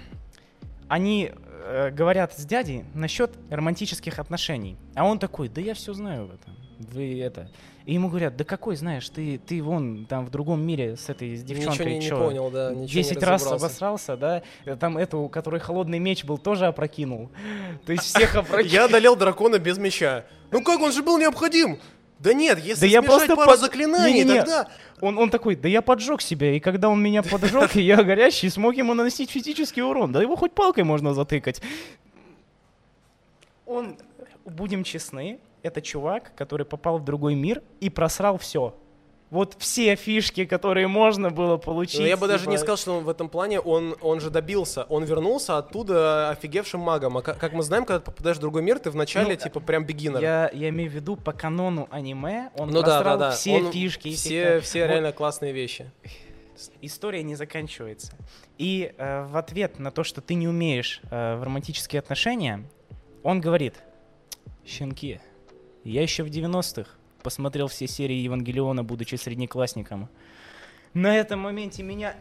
[0.88, 1.30] Они
[1.64, 4.76] э, говорят с дядей насчет романтических отношений.
[4.94, 6.56] А он такой, да я все знаю в этом.
[6.78, 7.50] Вы это.
[7.86, 11.36] И ему говорят, да какой знаешь, ты, ты вон там в другом мире с этой
[11.36, 11.86] с девчонкой.
[11.86, 12.70] Ничего не, не чё, понял, да.
[12.70, 13.66] Ничего не 10 раз разобрался.
[13.66, 14.42] обосрался, да?
[14.64, 17.30] Э, Там эту, у которой холодный меч был, тоже опрокинул.
[17.84, 18.72] То есть всех опрокинул.
[18.72, 20.24] Я одолел дракона без меча.
[20.50, 21.78] Ну как, он же был необходим.
[22.18, 24.38] Да нет, если Да я просто пару под- заклинаний, Не-не-не.
[24.38, 24.68] тогда...
[25.02, 28.48] Он, он такой, да я поджег себя, и когда он меня поджег, и я горящий,
[28.48, 30.12] смог ему наносить физический урон.
[30.12, 31.60] Да его хоть палкой можно затыкать.
[33.66, 33.96] Он,
[34.44, 38.74] будем честны, это чувак, который попал в другой мир и просрал все.
[39.30, 41.98] Вот все фишки, которые можно было получить.
[42.00, 44.30] Ну, я бы даже не типа, сказал, что он в этом плане, он, он же
[44.30, 44.84] добился.
[44.84, 47.16] Он вернулся оттуда офигевшим магом.
[47.18, 49.58] А как, как мы знаем, когда ты попадаешь в другой мир, ты вначале, Ну, типа,
[49.58, 50.20] прям бигинер.
[50.20, 53.30] Я, я имею в виду, по канону аниме он ну да, да, да.
[53.32, 54.14] все Он- фишки.
[54.14, 55.90] Все, все Вот реально классные вещи.
[56.80, 58.12] история не заканчивается.
[58.58, 62.62] И э, в ответ на то, что ты не умеешь э, в романтические отношения,
[63.24, 63.74] он говорит,
[64.64, 65.20] щенки,
[65.84, 66.90] я еще в 90-х
[67.26, 70.08] посмотрел все серии Евангелиона, будучи среднеклассником.
[70.94, 72.14] На этом моменте меня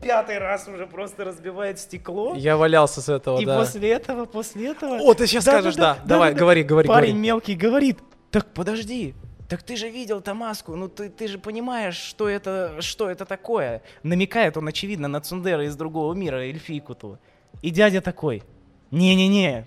[0.00, 2.36] пятый раз уже просто разбивает стекло.
[2.36, 3.58] Я валялся с этого, и да.
[3.58, 5.00] после этого, после этого...
[5.00, 5.94] О, ты сейчас скажешь, да.
[5.94, 6.40] Да-да-да, Давай, да-да-да.
[6.40, 7.26] говори, говори, Парень говори.
[7.26, 7.98] мелкий говорит,
[8.30, 9.16] так подожди,
[9.48, 13.82] так ты же видел Тамаску, ну ты, ты же понимаешь, что это, что это такое.
[14.04, 17.18] Намекает он, очевидно, на Цундера из другого мира, эльфийку-ту.
[17.62, 18.44] И дядя такой,
[18.92, 19.66] не-не-не,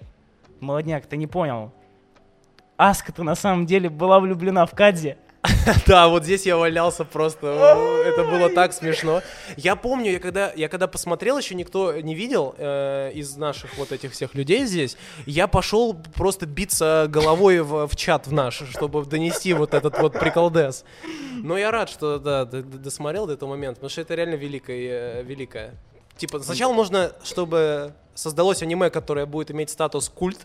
[0.62, 1.74] молодняк, ты не понял.
[2.80, 5.18] Аска-то на самом деле была влюблена в Кадзи.
[5.86, 7.48] Да, вот здесь я валялся просто.
[8.06, 9.22] Это было так смешно.
[9.58, 13.92] Я помню, я когда, я когда посмотрел, еще никто не видел э, из наших вот
[13.92, 14.96] этих всех людей здесь.
[15.26, 20.14] Я пошел просто биться головой в, в чат в наш, чтобы донести вот этот вот
[20.14, 20.86] приколдес.
[21.36, 25.24] Но я рад, что да, досмотрел до этого момента, потому что это реально великое, э,
[25.24, 25.76] великое.
[26.16, 30.40] Типа, сначала нужно, чтобы создалось аниме, которое будет иметь статус культ,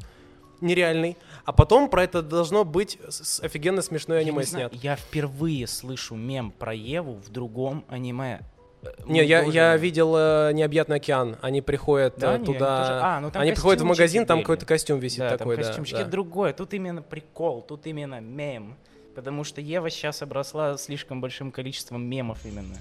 [0.64, 4.72] нереальный, а потом про это должно быть с- офигенно смешное Я аниме снят.
[4.74, 8.40] Я впервые слышу мем про Еву в другом аниме.
[8.82, 11.36] Э, Не, мы я, тоже- я видел э, необъятный океан.
[11.40, 12.76] Они приходят Да, э, не, туда.
[12.76, 15.62] они тоже- а, ну они приходят в магазин, там какой-то костюм висит да, такой, там
[15.62, 16.04] да, костюмчики да.
[16.04, 16.52] другое.
[16.52, 18.76] Тут именно прикол, тут именно мем.
[19.14, 22.76] Потому что Ева сейчас обросла слишком большим количеством мемов именно.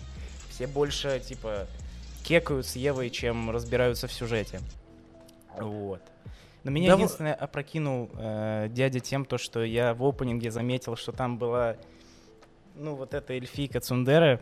[0.49, 1.67] Все больше, типа,
[2.23, 4.59] кекают с Евой, чем разбираются в сюжете.
[5.59, 6.01] Вот.
[6.63, 11.11] Но меня Да единственное опрокинул э, дядя тем, то, что я в опенинге заметил, что
[11.11, 11.75] там была,
[12.75, 14.41] ну, вот эта эльфийка Цундера,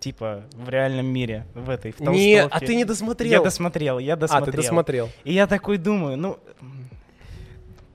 [0.00, 2.66] типа, в реальном мире, в этой, в Не, а толстовке.
[2.66, 3.30] ты не досмотрел.
[3.30, 4.50] Я досмотрел, я а, досмотрел.
[4.52, 5.08] ты досмотрел.
[5.24, 6.38] И я такой думаю, ну,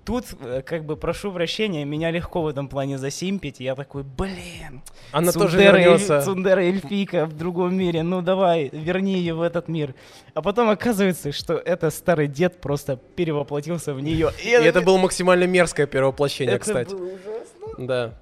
[0.05, 3.59] тут, э, как бы, прошу прощения, меня легко в этом плане засимпить.
[3.59, 6.21] И я такой, блин, Она тоже Цундера, эль- вернется.
[6.21, 9.95] Цундера эльфийка в другом мире, ну давай, верни ее в этот мир.
[10.33, 14.31] А потом оказывается, что это старый дед просто перевоплотился в нее.
[14.43, 16.91] И это было максимально мерзкое перевоплощение, это кстати.
[16.93, 17.85] было ужасно.
[17.85, 18.13] Да.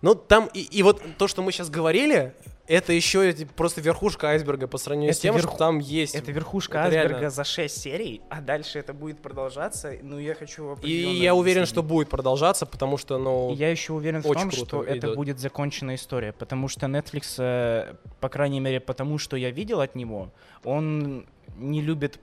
[0.00, 2.34] Ну, там, и, и вот то, что мы сейчас говорили,
[2.72, 6.14] это еще просто верхушка айсберга по сравнению с Это тем, верху- что там есть.
[6.14, 7.30] Это верхушка Это айсберга реально.
[7.30, 9.92] за 6 серий, а дальше это будет продолжаться.
[10.02, 13.52] Ну, я хочу И я уверен, что будет продолжаться, потому что, ну...
[13.52, 15.16] И Я еще уверен в том, что это идут.
[15.16, 19.94] будет законченная история, потому что Netflix, э, по крайней мере, потому что я видел от
[19.94, 20.30] него,
[20.64, 21.26] он
[21.58, 22.18] не любит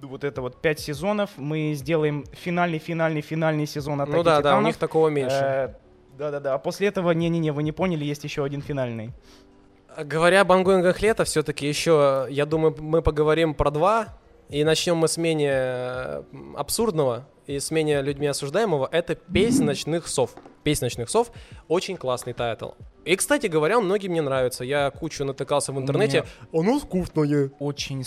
[0.00, 4.38] вот это вот пять сезонов, мы сделаем финальный, финальный, финальный сезон Атаки ну да, да,
[4.38, 4.64] у Титанов».
[4.66, 5.34] них такого меньше.
[5.40, 5.74] Э,
[6.18, 9.12] Да-да-да, а после этого, не-не-не, вы не поняли, есть еще один финальный.
[9.96, 15.08] Говоря об ангоингах лета, все-таки еще, я думаю, мы поговорим про два, и начнем мы
[15.08, 16.24] с менее
[16.56, 18.88] абсурдного и с менее людьми осуждаемого.
[18.90, 20.34] Это «Песнь ночных сов».
[20.62, 21.30] «Песнь ночных сов»—
[21.68, 22.70] очень классный title.
[23.04, 24.64] И, кстати говоря, многим не нравится.
[24.64, 26.24] Я кучу натыкался в интернете.
[26.52, 27.50] Оно скучное.
[27.58, 28.02] Очень...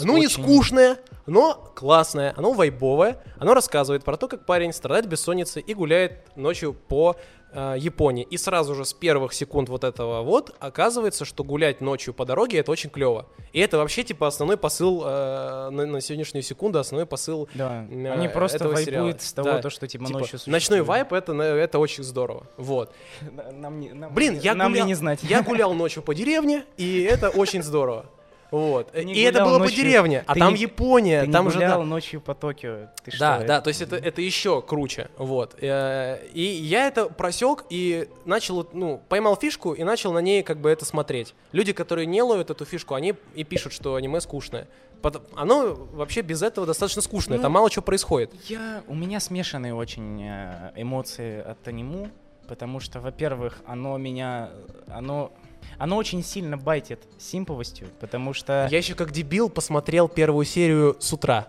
[0.00, 3.22] Оно не очень- скучное, но классное, оно вайбовое.
[3.38, 7.16] Оно рассказывает про то, как парень страдает бессонницей и гуляет ночью по
[7.52, 8.26] э, Японии.
[8.30, 12.58] И сразу же с первых секунд вот этого вот оказывается, что гулять ночью по дороге
[12.58, 13.26] это очень клево.
[13.52, 17.86] И это вообще типа основной посыл э, на, на сегодняшнюю секунду, основной посыл Да.
[17.90, 19.14] э, Они просто этого вайпуют сериала.
[19.18, 19.58] с того, Да.
[19.62, 20.86] то, что типа, Типа, ночью ночной существует.
[20.86, 22.46] вайп это, это очень здорово.
[22.56, 22.92] Вот.
[23.52, 25.20] Нам не- нам Блин, я нам гулял, не знать.
[25.22, 28.06] я гулял ночью по деревне, и это очень здорово.
[28.50, 28.94] Вот.
[28.94, 31.50] Не И это было по ночью- деревне, а ты там не- Япония, Ты не там
[31.50, 31.78] же да.
[31.78, 32.88] ночью по Токио.
[33.04, 35.56] Ты Да, что, да, то есть это, это еще круче, вот.
[35.60, 40.58] Э, И я это просек и начал, ну, поймал фишку и начал на ней как
[40.58, 41.34] бы это смотреть.
[41.52, 44.66] Люди, которые не ловят эту фишку, они и пишут, что аниме скучное.
[45.34, 48.32] Оно вообще без этого достаточно скучное, Ну, там мало чего происходит.
[48.48, 52.10] Я, у меня смешанные очень э, эмоции от аниму,
[52.46, 54.50] потому что, во-первых, оно меня,
[54.88, 55.32] оно,
[55.80, 58.68] оно очень сильно байтит симповостью, потому что...
[58.70, 61.48] Я еще как дебил посмотрел первую серию с утра.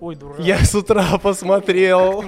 [0.00, 0.40] Ой, дурак.
[0.40, 2.22] Я с утра посмотрел.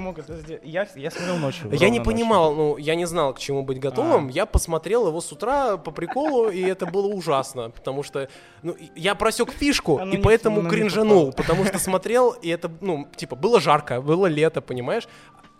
[0.62, 1.70] Я, я смотрел ночью.
[1.72, 2.05] Я не ровно ночью.
[2.05, 4.28] понимал, ну, я не знал, к чему быть готовым.
[4.28, 4.31] А.
[4.31, 8.28] Я посмотрел его с утра по приколу, и это было ужасно, потому что,
[8.62, 13.09] ну, я просек фишку, Оно и не- поэтому кринжанул, потому что смотрел, и это, ну,
[13.16, 15.09] типа, было жарко, было лето, понимаешь?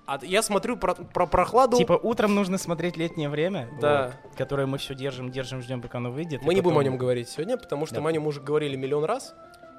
[0.07, 1.77] А я смотрю про, про прохладу.
[1.77, 4.13] Типа утром нужно смотреть летнее время, Да.
[4.25, 6.43] вот, которое мы все держим, держим, ждем, пока оно выйдет.
[6.43, 8.01] мы не будем о потом- нем говорить сегодня, потому что Да.
[8.01, 9.35] мы о нем уже говорили миллион раз,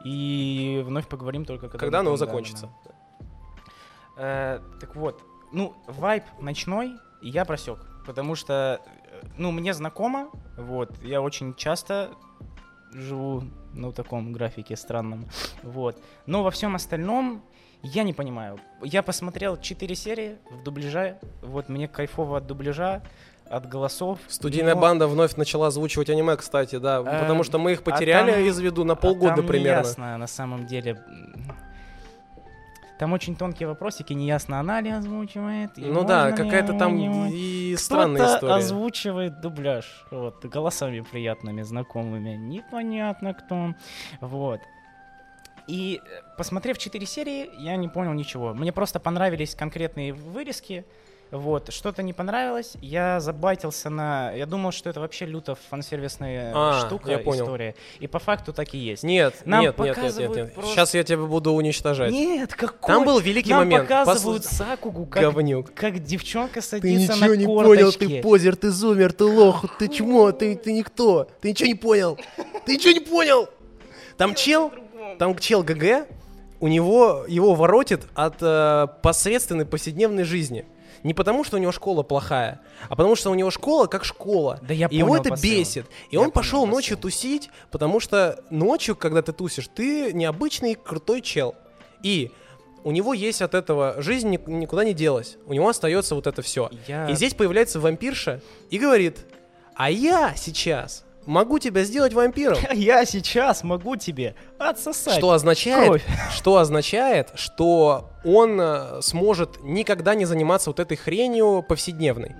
[0.05, 1.77] И вновь поговорим только когда...
[1.79, 2.69] когда оно потом, да, закончится.
[2.85, 3.25] да, да.
[4.17, 11.01] Э, так вот, ну, вайп ночной я просек, потому что, э, ну, мне знакомо, вот,
[11.03, 12.09] я очень часто
[12.91, 15.25] живу на таком графике странном,
[15.63, 17.41] вот, но во всем остальном
[17.83, 18.59] я не понимаю.
[18.81, 23.01] Я посмотрел 4 серии в дубляже, вот, мне кайфово от дубляжа,
[23.49, 24.19] от голосов.
[24.29, 27.83] Студийная но- банда вновь начала озвучивать аниме, кстати, да, Э, потому что мы их а
[27.83, 29.81] потеряли там- из виду на А полгода там примерно.
[29.81, 30.99] неясно, на самом деле.
[32.99, 35.71] Там очень тонкие вопросики, неясно, она ли озвучивает.
[35.77, 36.95] Ну да, какая-то там
[37.31, 38.53] и странная Кто-то история.
[38.53, 43.73] озвучивает дубляж, вот, голосами приятными, знакомыми, непонятно кто,
[44.21, 44.61] вот.
[45.67, 48.53] И э, посмотрев 4 серии, я не понял ничего.
[48.53, 50.85] Мне просто понравились конкретные вырезки,
[51.31, 54.31] вот, что-то не понравилось, я забайтился на...
[54.33, 57.45] Я думал, что это вообще люто фан-сервисная А, штука, я понял.
[57.45, 57.73] история.
[57.99, 59.01] И по факту так и есть.
[59.01, 60.53] Нет, Нам нет, нет, нет, нет, показывают нет.
[60.53, 62.11] просто- Сейчас я тебя буду уничтожать.
[62.11, 62.87] Нет, какой?
[62.87, 63.87] Там был великий Нам момент.
[63.87, 65.73] показывают Послушай, Сакугу, как, Говнюк.
[65.73, 67.65] как девчонка Ты садится ничего на не корточки.
[67.75, 71.27] понял, ты позер, ты зумер, ты лох, ты чмо, ты, ты никто.
[71.41, 72.19] Ты ничего не понял.
[72.67, 73.49] Ты ничего не понял.
[74.17, 74.71] Там чел,
[75.17, 76.07] там чел ГГ,
[76.59, 80.65] у него, его воротит от э, посредственной повседневной жизни.
[81.03, 84.59] Не потому, что у него школа плохая, а потому, что у него школа как школа.
[84.61, 85.49] Да я И его понял это посыл.
[85.49, 85.85] бесит.
[86.09, 86.75] И Я он понял пошел посыл.
[86.75, 91.55] ночью тусить, потому что ночью, когда ты тусишь, ты необычный крутой чел.
[92.03, 92.31] И
[92.85, 95.35] у него есть от этого жизнь ни- никуда не делась.
[95.45, 96.69] У него остается вот это все.
[96.87, 99.25] Я- И здесь появляется вампирша и говорит:
[99.75, 102.57] А я сейчас могу тебя сделать вампиром.
[102.73, 105.17] Я сейчас могу тебе отсосать.
[105.17, 106.03] Что означает, кровь.
[106.31, 112.35] что означает, что он э, сможет никогда не заниматься вот этой хренью повседневной.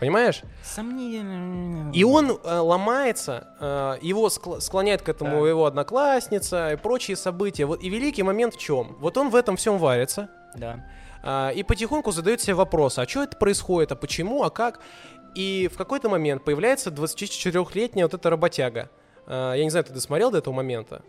[0.00, 0.42] Понимаешь?
[0.62, 1.90] Сомнительно.
[1.92, 5.48] И он э, ломается, э, его скл- склоняет к этому Да.
[5.48, 7.64] его одноклассница и прочие события.
[7.66, 8.96] Вот и великий момент в чем?
[9.00, 10.84] Вот он в этом всем варится Да.
[11.24, 14.78] а, и потихоньку задает себе вопрос, а что это происходит, а почему, а как?
[15.34, 18.90] И в какой-то момент появляется 24-летняя вот эта работяга.
[19.26, 21.02] А, я не знаю, ты досмотрел до этого момента?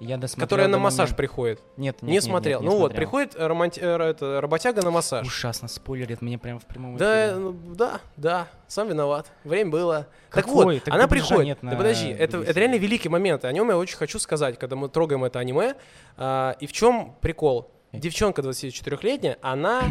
[0.00, 1.58] Я досмотрел Которая на массаж момента- приходит.
[1.76, 2.60] Нет, нет, не нет, смотрел.
[2.60, 2.96] нет, не ну вот, смотрел.
[2.98, 5.26] приходит романти- э, это, работяга на массаж.
[5.26, 7.38] Ужасно спойлерит мне прямо в прямом Да, эфире.
[7.40, 9.26] ну, да, да, сам виноват.
[9.42, 10.06] Время было.
[10.30, 10.76] так Какой?
[10.76, 11.46] вот, Так она приходит.
[11.46, 13.44] нет да на подожди, это, это реально великий момент.
[13.44, 15.74] О нем я очень хочу сказать, когда мы трогаем это аниме.
[16.16, 17.68] А, и в чем прикол?
[17.92, 19.82] Девчонка 24-летняя, она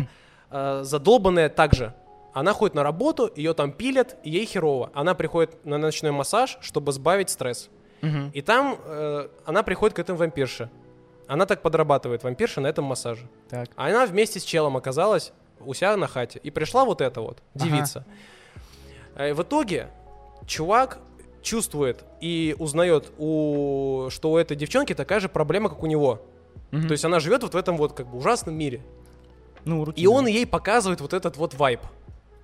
[0.50, 1.94] а, задолбанная также.
[2.38, 4.92] Она ходит на работу, ее там пилят, ей херово.
[4.94, 7.72] Она приходит на ночной массаж, чтобы сбавить стресс.
[8.04, 8.30] Мгм.
[8.32, 10.70] И там э, она приходит к этому вампирше.
[11.26, 13.28] Она так подрабатывает вампирша на этом массаже.
[13.50, 13.70] Так.
[13.76, 16.40] А она вместе с челом оказалась у себя на хате.
[16.44, 18.06] И пришла вот эта вот девица.
[19.16, 19.88] Э, В итоге
[20.46, 21.00] чувак
[21.42, 26.22] чувствует и узнает, у, что у этой девчонки такая же проблема, как у него.
[26.70, 26.88] Мгм.
[26.88, 28.82] То есть она живет вот в этом вот как бы ужасном мире.
[29.66, 31.80] ну, И он ей показывает вот этот вот вайб.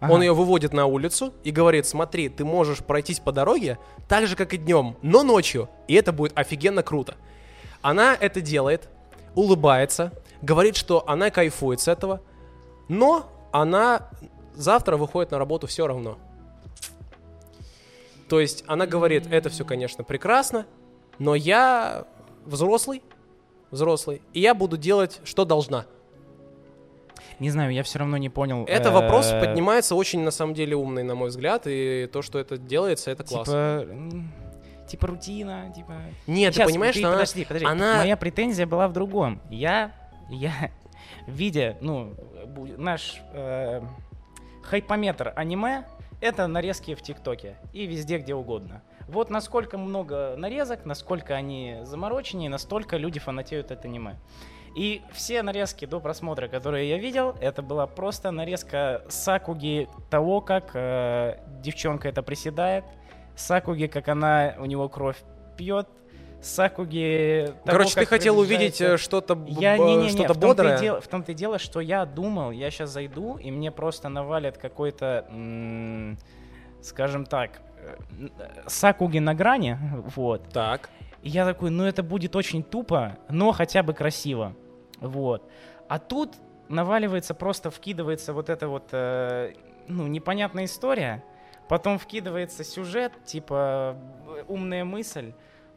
[0.04, 0.12] Ага.
[0.12, 3.78] Он ее выводит на улицу и говорит, смотри, ты можешь пройтись по дороге
[4.10, 5.70] так же, как и днем, но ночью.
[5.88, 7.16] И это будет офигенно круто.
[7.82, 8.90] Она это делает,
[9.34, 12.20] улыбается, говорит, что она кайфует с этого,
[12.90, 14.10] но она
[14.54, 16.18] завтра выходит на работу все равно.
[18.28, 20.66] То есть она говорит, это все, конечно, прекрасно,
[21.18, 22.04] но я
[22.46, 23.02] взрослый,
[23.72, 25.86] взрослый, и я буду делать, что должна.
[27.40, 28.66] Не знаю, я все равно не понял.
[28.68, 32.40] Это вопрос э, поднимается очень, на самом деле, умный, на мой взгляд, и то, что
[32.40, 33.86] это делается, это классно.
[33.86, 35.94] Типа, типа рутина, типа.
[36.28, 37.18] Нет, Щас, ты понимаешь, ты что она...
[37.18, 37.66] подожди, подожди.
[37.66, 39.42] она- Моя претензия была в другом.
[39.50, 39.92] Я,
[40.30, 40.72] я,
[41.28, 42.14] видя, ну,
[42.78, 43.82] наш э,
[44.62, 45.86] хайпометр аниме,
[46.22, 48.82] это нарезки в ТикТоке и везде, где угодно.
[49.08, 54.16] Вот насколько много нарезок, насколько они замороченнее, настолько люди фанатеют от аниме.
[54.76, 60.72] И все нарезки до просмотра, которые я видел, это была просто нарезка Сакуги того, как
[60.74, 62.84] э, девчонка это приседает,
[63.36, 65.18] Сакуги, как она у него кровь
[65.58, 65.88] пьет,
[66.42, 67.46] Сакуги...
[67.64, 70.80] того, Короче, ты хотел увидеть э, что-то я не, не, не, что-то в том-то, бодрое.
[70.80, 74.58] дело, в том-то и дело, что я думал, я сейчас зайду, и мне просто навалят
[74.58, 76.18] какой-то, м,
[76.82, 78.28] скажем так, э,
[78.68, 79.78] сакуги на грани,
[80.16, 80.50] вот.
[80.50, 80.90] Так.
[81.22, 84.54] И я такой, ну это будет очень тупо, но хотя бы красиво,
[85.04, 85.50] вот.
[85.88, 86.36] А тут
[86.70, 89.54] наваливается, просто вкидывается вот эта вот, э,
[89.88, 91.24] ну, непонятная история,
[91.68, 93.98] потом вкидывается сюжет, типа
[94.28, 95.34] э, умная мысль,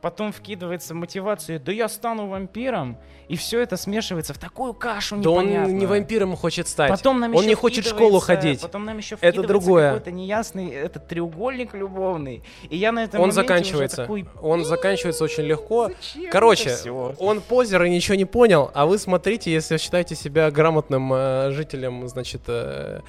[0.07, 2.97] потом вкидывается мотивация, да я стану вампиром,
[3.27, 5.77] и все это смешивается в такую кашу Да он непонятную.
[5.79, 6.91] не вампиром хочет стать.
[6.93, 8.61] Потом нам Он не хочет в школу ходить.
[8.61, 9.95] Потом нам еще Это другое.
[9.95, 12.45] какой-то неясный этот треугольник любовный.
[12.71, 13.97] И я на этом Он заканчивается.
[13.97, 15.89] такой, Он заканчивается очень легко.
[15.89, 20.15] «Зачем Короче, это всё?» он позер и ничего не понял, а вы смотрите, если считаете
[20.15, 23.01] себя грамотным э, жителем, значит, э,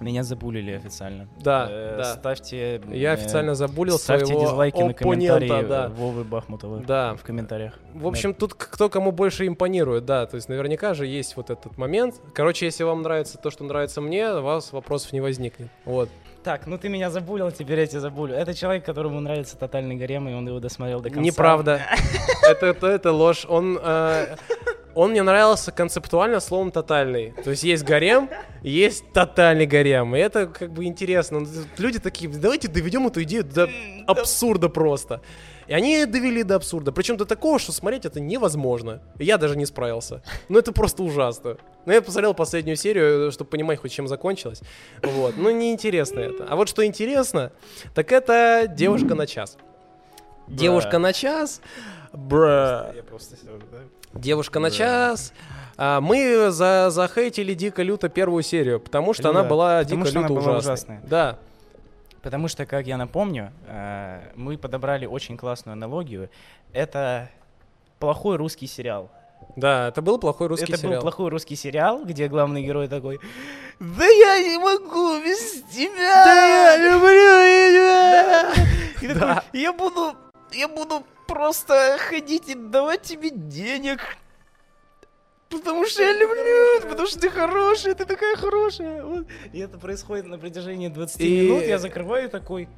[0.00, 1.26] Меня забулили официально.
[1.40, 2.04] Да, Э, да.
[2.16, 2.80] Ставьте...
[2.92, 5.88] я э, официально забулил Ставьте своего дизлайки на комментарии да.
[5.88, 7.14] Вовы Бахмутова Да.
[7.14, 7.74] в комментариях.
[7.94, 11.48] В общем, тут к- кто кому больше импонирует, да, то есть наверняка же есть вот
[11.50, 12.16] этот момент.
[12.34, 15.68] Короче, если вам нравится то, что нравится мне, у вас вопросов не возникнет.
[15.86, 16.10] Вот.
[16.44, 18.34] Так, ну ты меня забулил, теперь я тебя забулю.
[18.34, 21.20] Это человек, которому нравится тотальный гарем, и он его досмотрел до конца.
[21.22, 21.80] Неправда.
[22.48, 23.44] Это, это, это ложь.
[23.48, 24.36] Он, э,
[24.96, 27.34] он мне нравился концептуально словом тотальный.
[27.44, 28.30] То есть есть гарем,
[28.62, 30.16] есть тотальный гарем.
[30.16, 31.40] И это как бы интересно.
[31.40, 33.68] Ну, Люди такие, давайте доведем эту идею до
[34.06, 35.20] абсурда просто.
[35.66, 36.92] И они довели до абсурда.
[36.92, 39.02] Причем до такого, что смотреть это невозможно.
[39.18, 40.22] Я даже не справился.
[40.48, 41.58] Ну это просто ужасно.
[41.84, 44.62] Но я посмотрел последнюю серию, чтобы понимать, хоть чем закончилось.
[45.02, 45.34] Вот.
[45.36, 46.46] Ну неинтересно это.
[46.48, 47.52] А вот что интересно,
[47.94, 49.58] так это девушка на час.
[50.48, 51.60] Девушка на час.
[52.14, 52.92] Бра.
[52.96, 53.36] Я просто...
[54.18, 55.32] Девушка на час.
[55.78, 60.10] А, мы за захейтили дико люто первую серию, потому что она Да, была потому дико
[60.10, 60.72] что она люто была ужасной.
[60.72, 61.02] ужасная.
[61.06, 61.38] Да.
[62.22, 66.28] Потому что, как я напомню, э, мы подобрали очень классную аналогию.
[66.72, 67.28] Это
[68.00, 69.10] плохой русский сериал.
[69.54, 70.94] Да, это был плохой русский это сериал.
[70.94, 73.20] был плохой русский сериал, где главный герой такой
[73.78, 78.56] «Да я не могу без тебя!» Да я люблю
[79.02, 79.34] И Да.
[79.42, 80.14] такой, я буду,
[80.52, 84.00] я буду просто ходить и давать тебе денег.
[85.48, 89.04] Потому что я люблю, потому что ты хорошая, ты такая хорошая.
[89.04, 89.26] Вот.
[89.52, 91.62] И это происходит на протяжении 20 И- минут.
[91.64, 92.68] Я закрываю такой.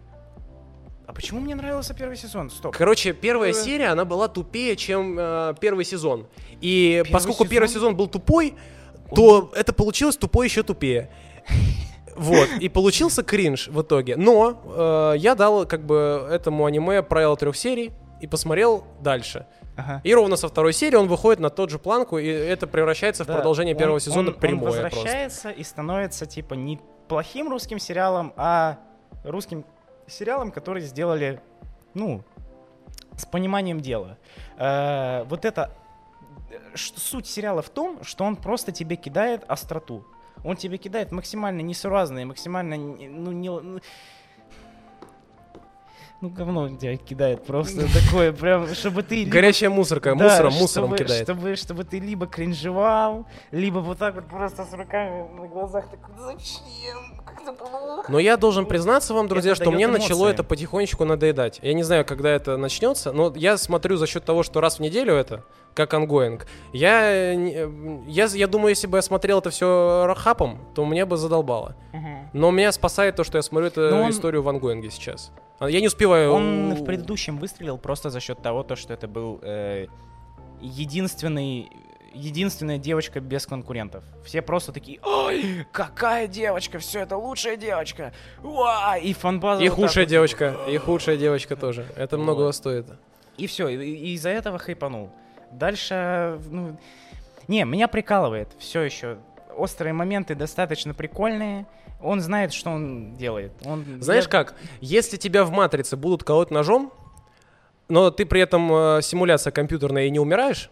[1.06, 2.50] А почему мне нравился первый сезон?
[2.50, 2.76] Стоп.
[2.76, 3.54] Короче, первая Э.
[3.54, 6.26] серия, она была тупее, чем э, первый сезон.
[6.60, 7.80] И Первый поскольку первый сезон?
[7.80, 8.54] сезон был тупой,
[9.14, 11.10] то это получилось тупой еще тупее.
[12.14, 14.16] Вот, и получился кринж в итоге.
[14.16, 14.60] Но
[15.14, 19.46] э, я дал как бы этому аниме правило трех серий и посмотрел дальше.
[19.76, 20.00] Ага.
[20.04, 23.26] И ровно со второй серии он выходит на тот же планку, и это превращается в
[23.28, 24.96] Да, продолжение он- первого сезона он- прямое Он просто.
[24.96, 28.78] возвращается и становится типа не плохим русским сериалом, а
[29.24, 29.64] русским
[30.06, 31.40] сериалом, который сделали,
[31.94, 32.22] ну,
[33.16, 34.16] с пониманием дела.
[34.58, 35.70] Э, вот это
[36.74, 40.04] суть сериала в том, что он просто тебе кидает остроту.
[40.44, 43.80] Он тебе кидает максимально несуразные, максимально, ну, не...
[46.20, 49.24] ну, говно тебя кидает просто такое, прям, чтобы ты...
[49.24, 51.22] Горячая мусорка, мусором, мусором кидает.
[51.24, 56.14] Чтобы, чтобы ты либо кринжевал, либо вот так вот просто с руками на глазах такой,
[56.18, 57.20] зачем?
[57.44, 58.10] Как-то плохо.
[58.10, 60.34] Но я должен признаться вам, друзья, Это что мне даёт начало эмоции.
[60.34, 61.58] это потихонечку надоедать.
[61.62, 64.80] Я не знаю, когда это начнется, но я смотрю за счет того, что раз в
[64.80, 66.46] неделю это, как ongoing.
[66.72, 71.76] Я, я, я думаю, если бы я смотрел это все нахрапом, то мне бы задолбало.
[71.92, 72.30] Мгм.
[72.32, 75.30] Но меня спасает то, что я смотрю эту Но он- историю в ongoing е сейчас.
[75.60, 76.32] А Я не успеваю...
[76.32, 79.86] Он в предыдущем выстрелил просто за счет того, то, что это был э,
[80.60, 81.70] единственный
[82.18, 84.04] единственная девочка без конкурентов.
[84.24, 88.12] Все просто такие, ой, какая девочка, все это лучшая девочка,
[88.42, 88.98] Уа!
[88.98, 89.62] и фанбаза.
[89.62, 90.10] И вот худшая вот.
[90.10, 91.86] девочка, и худшая девочка тоже.
[91.96, 92.54] Это многого Вот.
[92.54, 92.86] стоит.
[93.36, 95.10] И все, и, и из-за этого хайпанул.
[95.52, 96.76] Дальше, ну,
[97.46, 99.18] не, меня прикалывает все еще.
[99.56, 101.66] Острые моменты достаточно прикольные.
[102.00, 103.52] Он знает, что он делает.
[103.64, 104.54] Он, Знаешь как?
[104.80, 106.92] Если тебя в матрице будут колоть ножом,
[107.88, 110.70] но ты при этом э, симуляция компьютерная и не умираешь,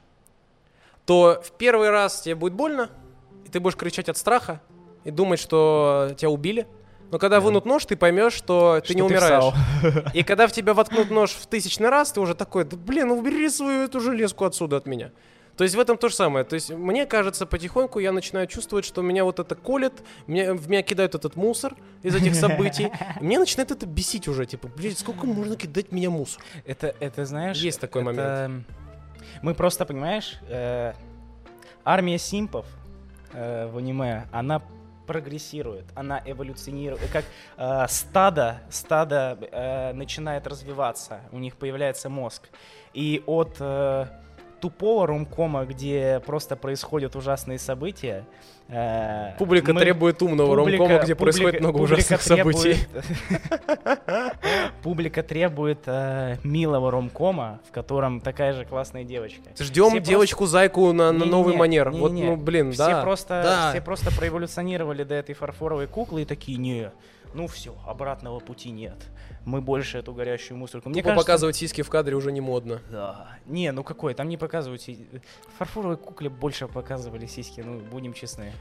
[1.07, 2.91] то в первый раз тебе будет больно,
[3.45, 4.61] и ты будешь кричать от страха
[5.05, 6.67] и думать, что тебя убили.
[7.13, 9.23] Но когда вынут нож, ты поймешь, что ты Что не умираешь.
[9.45, 9.55] всал.
[10.13, 13.49] И когда в тебя воткнут нож в тысячный раз, ты уже такой, да блин, убери
[13.49, 15.13] свою эту железку отсюда от меня.
[15.57, 16.45] То есть в этом то же самое.
[16.45, 19.93] То есть мне кажется, потихоньку я начинаю чувствовать, что меня вот это колет,
[20.27, 22.91] меня, в меня кидают этот мусор из этих событий.
[23.21, 24.45] И Мне начинает это бесить уже.
[24.45, 26.43] Типа, блядь, сколько можно кидать меня мусор?
[26.67, 27.57] Это, это знаешь...
[27.59, 28.51] Есть такой это-
[29.43, 30.93] Мы просто, понимаешь, э,
[31.85, 32.67] армия симпов
[33.33, 34.63] э, в аниме, она
[35.07, 37.25] прогрессирует, она эволюционирует, как
[37.57, 42.49] э, стадо, стадо э, начинает развиваться, у них появляется мозг,
[42.93, 44.07] и от э,
[44.61, 48.25] тупого ромкома, где просто происходят ужасные события,
[48.69, 52.75] э, Публика мы- требует умного Публика- ромкома, где публика- происходит много ужасных событий.
[52.75, 52.89] требует-
[54.83, 59.43] Публика требует э, милого ромкома, в котором такая же классная девочка.
[59.59, 61.91] Ждем девочку-зайку на, на новый манер.
[61.91, 63.03] Вот, ну, блин, все да.
[63.03, 63.71] просто, да.
[63.71, 66.91] все просто проэволюционировали до этой фарфоровой куклы и такие, не,
[67.37, 69.07] ну все, обратного пути нет.
[69.45, 70.89] Мы больше эту горящую мусорку.
[70.89, 72.81] Мне Тупо кажется, показывать сиськи в кадре уже не модно.
[72.91, 73.29] да.
[73.47, 74.83] Не, ну какой, там не показывают.
[74.83, 78.53] В фарфоровой кукле больше показывали сиськи, ну будем честны.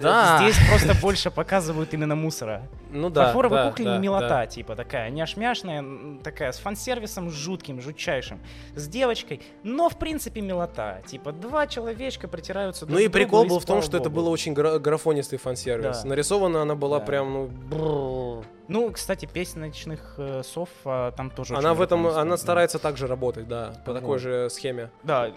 [0.00, 0.38] Да.
[0.40, 2.62] Здесь просто больше показывают именно мусора.
[2.90, 3.26] Ну да.
[3.26, 4.46] Фарфоровой да, кукле да, милота, да.
[4.46, 8.40] типа такая, няшмяшная, м, такая, с фан-сервисом жутким, жутчайшим,
[8.74, 11.02] с девочкой, но в принципе милота.
[11.06, 13.96] Типа два человечка притираются Ну друг и к другу, прикол был и в том, что
[13.96, 16.02] это было очень гра- графонистый фан-сервис.
[16.02, 16.08] Да.
[16.08, 17.04] Нарисована она была Да.
[17.06, 18.44] прям, ну, бррр.
[18.68, 22.36] Ну, кстати, песня ночных э, сов а, там тоже Она в этом, она да.
[22.36, 24.18] старается так же работать, да, по такой Вот.
[24.20, 24.90] же схеме.
[25.04, 25.30] Да,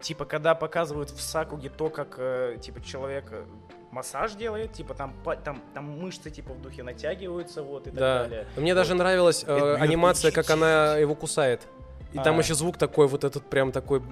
[0.00, 3.44] типа, когда показывают в Сакуге то, как, э, типа, человек э,
[3.90, 5.14] массаж делает, типа, там,
[5.44, 8.22] там, там мышцы, типа, в духе натягиваются, вот, и так Да.
[8.24, 8.46] далее.
[8.56, 11.66] Мне даже нравилась э, анимация, как она его кусает.
[12.12, 12.38] И там А.
[12.42, 14.02] еще звук такой, вот этот прям такой...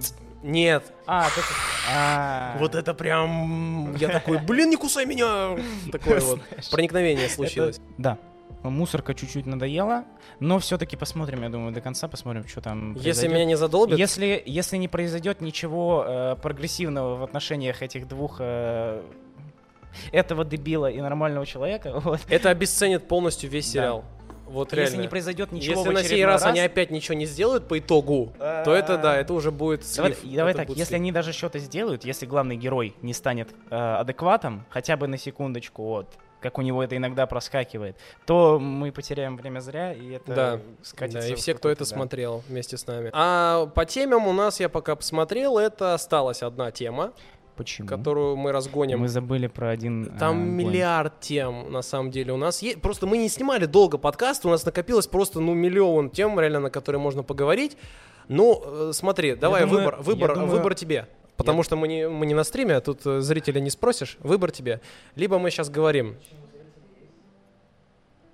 [0.43, 1.45] Нет, А, так-
[1.91, 2.57] а.
[2.59, 3.95] вот это прям...
[3.97, 5.57] Я такой, блин, не кусай меня!
[5.93, 7.81] Такое вот проникновение случилось.
[7.97, 8.19] Да.
[8.63, 10.05] Мусорка чуть-чуть надоела,
[10.41, 13.33] но все-таки посмотрим, я думаю, до конца посмотрим, что там Если произойдет.
[13.35, 19.03] меня не задолбит, Если, если не произойдет ничего э, прогрессивного в отношениях этих двух э,
[20.13, 23.71] этого дебила и нормального человека, вот, это обесценит полностью весь Да.
[23.73, 24.05] сериал.
[24.47, 25.03] Вот если реально.
[25.03, 27.79] не произойдет ничего Если в на сей очередной раз, они опять ничего не сделают по
[27.79, 30.35] итогу, то это да, это уже будет Давай, слив.
[30.37, 31.01] давай Это так, если слив.
[31.01, 35.83] они даже что-то сделают, если главный герой не станет э, адекватом, хотя бы на секундочку,
[35.85, 36.07] вот,
[36.41, 41.21] как у него это иногда проскакивает, то мы потеряем время зря, и это Да, скатится.
[41.23, 41.87] Да, и все, кто это да.
[41.87, 43.11] смотрел вместе с нами.
[43.15, 47.13] А по темам у нас, я пока посмотрел, это осталась одна тема,
[47.57, 47.89] Почему?
[47.89, 49.01] которую мы разгоним.
[49.01, 50.07] Мы забыли про один...
[50.19, 50.49] Там э, гон.
[50.57, 52.81] миллиард тем, на самом деле, у нас есть.
[52.81, 56.71] Просто мы не снимали долго подкаст, у нас накопилось просто, ну, миллион тем, реально, на
[56.71, 57.77] которые можно поговорить.
[58.29, 61.07] Ну, э, смотри, давай думаю- выбор, я выбор, думаю- выбор тебе.
[61.37, 64.19] Потому что мы не, мы не на стриме, а тут э, зрителя не спросишь.
[64.21, 64.81] Выбор тебе.
[65.17, 66.17] Либо мы сейчас говорим.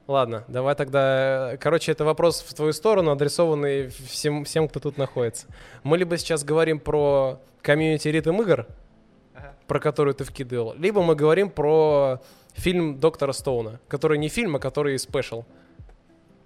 [0.06, 1.52] Ладно, давай тогда...
[1.52, 5.46] э, Короче, это вопрос в твою сторону, адресованный всем, всем кто тут находится.
[5.82, 8.66] Мы либо сейчас говорим про комьюнити ритм игр.
[9.70, 12.20] Про которую ты вкидывал, либо мы говорим про
[12.54, 15.44] фильм Доктора Стоуна, который не фильм, а который спешл.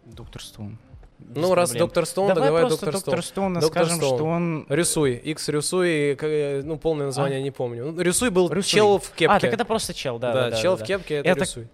[0.05, 0.77] Доктор Стоун.
[1.19, 1.87] Ну, Без раз проблем.
[1.87, 3.15] Доктор Стоун, Давай давай просто Доктор Стоун.
[3.15, 4.19] Доктор Стоуна Доктор скажем, Стоун.
[4.19, 4.67] что он...
[4.69, 7.93] Рисуй, X Рисуй, э, ну, полное название не помню.
[7.93, 8.71] Ну, Рисуй был Рисуй.
[8.71, 9.29] чел в кепке.
[9.29, 10.35] А, так это просто чел, да.
[10.35, 11.69] да, да, чел да, в кепке, это, Это Рисуй.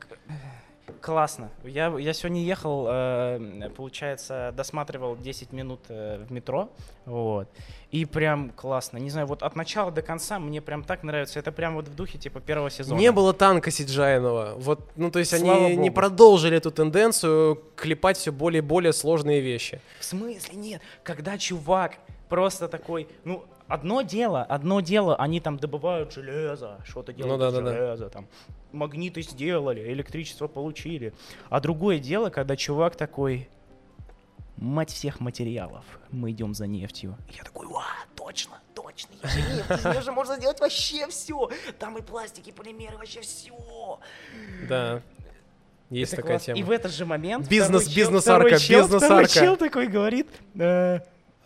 [1.00, 1.50] Классно.
[1.64, 6.70] Я, я сегодня ехал, э, получается, досматривал 10 минут э, в метро,
[7.06, 7.48] вот,
[7.90, 8.98] и прям классно.
[8.98, 11.38] Не знаю, вот от начала до конца мне прям так нравится.
[11.38, 12.98] Это прям вот в духе, типа, первого сезона.
[12.98, 14.54] Не было танка Сиджайного.
[14.58, 15.94] Вот, ну, то есть Слава они не богу.
[15.94, 19.80] продолжили эту тенденцию клепать все более и более сложные вещи.
[19.98, 20.82] В смысле нет?
[21.02, 21.98] Когда чувак
[22.28, 27.50] просто такой, ну, одно дело, одно дело, они там добывают железо, что-то делают Ну да,
[27.50, 27.72] да, да.
[27.72, 28.26] железа, там,
[28.72, 31.12] магниты сделали, электричество получили.
[31.48, 33.48] А другое дело, когда чувак такой,
[34.56, 37.16] мать всех материалов, мы идем за нефтью.
[37.32, 41.48] И я такой, ва, точно, точно, из нефть, из нее же можно сделать вообще все.
[41.78, 43.98] Там и пластик, и полимеры, вообще все.
[44.68, 45.00] Да.
[45.88, 46.44] Есть Это такая класс.
[46.44, 46.58] тема.
[46.58, 48.98] И в этот же момент Бизнес- бизнес-арка, бизнес-арка.
[49.06, 51.00] второй чел такой говорит, э,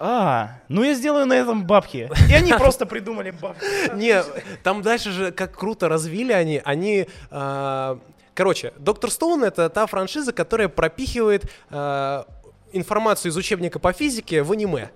[0.07, 2.11] а, ну я сделаю на этом бабки.
[2.29, 3.65] И они просто придумали бабки.
[3.95, 4.23] Не,
[4.63, 6.61] там дальше же как круто развили они.
[6.65, 7.07] Они...
[7.31, 7.99] а,
[8.35, 12.27] Короче, Доктор Стоун— это та франшиза, которая пропихивает а,
[12.73, 14.91] информацию из учебника по физике в аниме.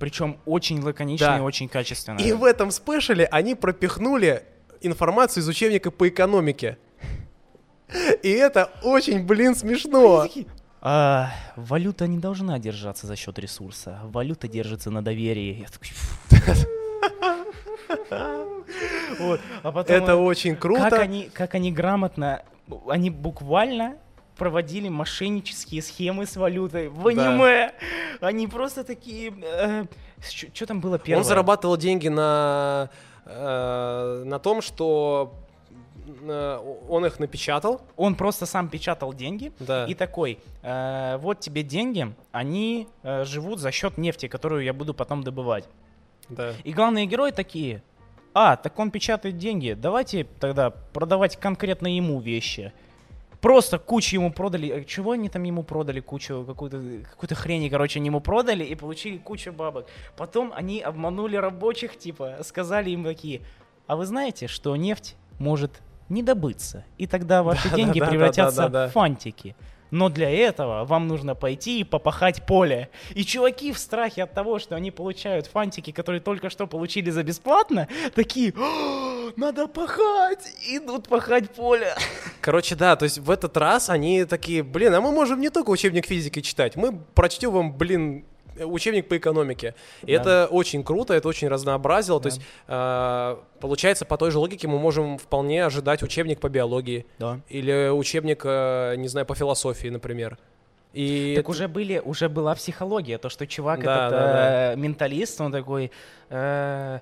[0.00, 1.38] Причем очень лаконично Да.
[1.38, 2.18] и очень качественно.
[2.18, 4.42] И в этом спешле они пропихнули
[4.80, 6.78] информацию из учебника по экономике.
[8.22, 10.26] И это очень, блин, смешно.
[10.82, 14.00] А, валюта не должна держаться за счет ресурса.
[14.04, 15.66] Валюта держится на доверии.
[19.62, 20.88] А потом Это очень круто.
[20.90, 22.42] Как они, как они грамотно,
[22.88, 23.96] они буквально
[24.36, 27.28] проводили мошеннические схемы с валютой в Да.
[27.30, 27.72] аниме.
[28.20, 29.34] Они просто такие...
[30.54, 31.22] Что там было первое?
[31.22, 32.88] Он зарабатывал деньги на,
[33.26, 35.49] э, на том, что э,
[36.88, 37.80] он их напечатал.
[37.96, 39.86] Он просто сам печатал деньги Да.
[39.86, 44.94] и такой, э, вот тебе деньги, они э, живут за счет нефти, которую я буду
[44.94, 45.68] потом добывать.
[46.28, 46.52] Да.
[46.64, 47.82] И главные герои такие,
[48.34, 52.72] а, так он печатает деньги, давайте тогда продавать конкретно ему вещи.
[53.40, 54.68] Просто кучу ему продали.
[54.68, 56.00] э, Чего они там ему продали?
[56.00, 59.86] Кучу какую-то какую-то хрень, короче, они ему продали и получили кучу бабок.
[60.16, 63.40] Потом они обманули рабочих, типа, сказали им такие,
[63.86, 65.80] а вы знаете, что нефть может
[66.10, 68.88] не добыться, и тогда ваши Да, деньги да, превратятся да, да, да.
[68.88, 69.56] в фантики.
[69.90, 72.90] Но для этого вам нужно пойти и попахать поле.
[73.10, 77.24] И чуваки в страхе от того, что они получают фантики, которые только что получили за
[77.24, 81.94] бесплатно, такие, «О, надо пахать, идут пахать поле.
[82.40, 85.70] Короче, да, то есть в этот раз они такие, блин, а мы можем не только
[85.70, 88.24] учебник физики читать, мы прочтем вам, блин,
[88.66, 89.74] учебник по экономике.
[90.02, 90.20] И Да.
[90.20, 92.20] это очень круто, это очень разнообразило.
[92.20, 92.34] То Да.
[92.34, 97.40] есть, э, получается, по той же логике мы можем вполне ожидать учебник по биологии Да.
[97.48, 100.38] или учебник, э, не знаю, по философии, например.
[100.92, 104.76] И Так это- уже были, уже была психология, то, что чувак Да, этот да, э,
[104.76, 105.92] менталист, он такой,
[106.30, 106.98] э,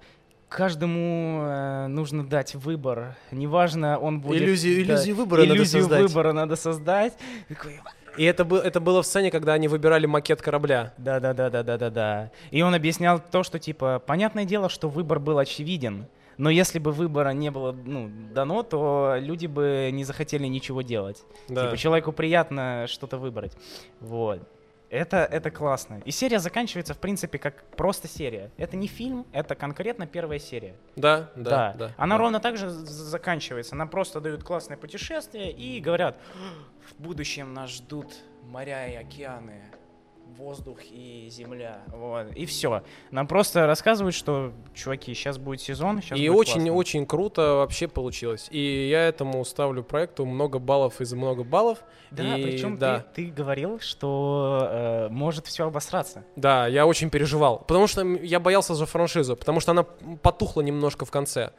[0.51, 4.43] каждому э, нужно дать выбор, неважно, он будет...
[4.43, 6.03] Иллюзию- да, иллюзию выбора надо иллюзию создать.
[6.03, 7.15] выбора надо создать.
[7.49, 7.81] Такой,
[8.19, 10.93] И это, бы- это было в сцене, когда они выбирали макет корабля.
[10.99, 12.31] Да, да, да, да, да, да, да.
[12.51, 16.07] И он объяснял то, что типа, понятное дело, что выбор был очевиден.
[16.37, 21.25] Но если бы выбора не было ну, дано, то люди бы не захотели ничего делать.
[21.49, 21.65] Да.
[21.67, 23.57] Типа человеку приятно что-то выбрать.
[24.01, 24.41] Вот.
[24.91, 26.01] Это, это классно.
[26.05, 28.51] И серия заканчивается, в принципе, как просто серия.
[28.57, 30.75] Это не фильм, это конкретно первая серия.
[30.97, 31.91] Да, да, да.
[31.99, 32.23] Она да.
[32.23, 33.77] ровно так же заканчивается.
[33.77, 36.17] Нам просто дают классное путешествие и говорят,
[36.89, 38.15] в будущем нас ждут
[38.45, 39.63] моря и океаны,
[40.37, 41.81] воздух и земля.
[41.89, 42.33] Вот.
[42.35, 42.83] И все.
[43.11, 48.49] Нам просто рассказывают, что, чуваки, сейчас будет сезон, сейчас И очень-очень круто вообще получилось.
[48.51, 51.79] И я этому ставлю проекту много баллов из много баллов.
[52.11, 53.01] Да, И причем да.
[53.15, 56.25] Ты, ты говорил, что э, может все обосраться.
[56.37, 57.59] Да, я очень переживал.
[57.61, 61.51] Потому что я боялся за франшизу, потому что она потухла немножко в конце.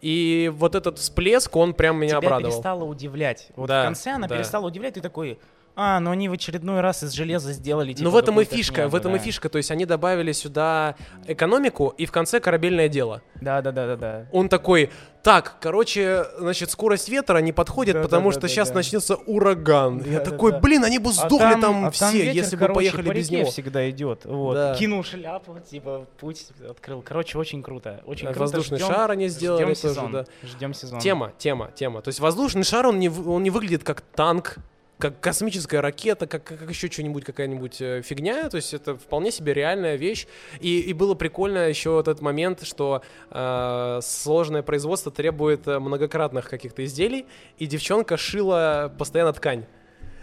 [0.00, 2.50] И вот этот всплеск, он прям меня Тебя обрадовал.
[2.52, 3.48] перестало удивлять.
[3.56, 4.36] Вот Да, в конце она да.
[4.36, 5.38] перестала удивлять, ты такой,
[5.74, 7.92] а, ну они в очередной раз из железа сделали.
[7.92, 9.24] Типа, Ну в этом и фишка, в этом и да.
[9.24, 9.48] фишка.
[9.48, 10.96] То есть они добавили сюда
[11.26, 13.22] экономику и в конце корабельное дело.
[13.40, 14.26] Да, да, да, да, да.
[14.32, 14.90] Он такой,
[15.22, 18.74] так, короче, значит, скорость ветра не подходит, Да, потому да, что да, сейчас да.
[18.76, 19.98] начнется ураган.
[20.04, 20.58] я Да, да, такой, да.
[20.60, 23.30] блин, они бы А сдохли там, а все, ветер, если бы короче, поехали по без
[23.30, 23.50] него.
[23.50, 24.24] всегда идет.
[24.24, 24.54] Вот.
[24.54, 24.74] Да.
[24.74, 27.02] Кинул шляпу, типа, путь открыл.
[27.02, 28.00] Короче, очень круто.
[28.04, 28.40] Очень Э, круто.
[28.40, 30.12] Воздушный Ждем- шар они сделали ждем тоже, сезон.
[30.12, 30.24] да.
[30.42, 30.98] Ждем сезон.
[31.00, 32.02] Тема, тема, тема.
[32.02, 34.56] То есть воздушный шар, он не, он не выглядит как танк,
[35.02, 38.48] как космическая ракета, как, как еще что-нибудь, какая-нибудь э, фигня.
[38.48, 40.28] То есть это вполне себе реальная вещь.
[40.60, 46.84] И, и было прикольно еще этот момент, что э, сложное производство требует э, многократных каких-то
[46.84, 47.26] изделий,
[47.58, 49.64] и девчонка шила постоянно ткань.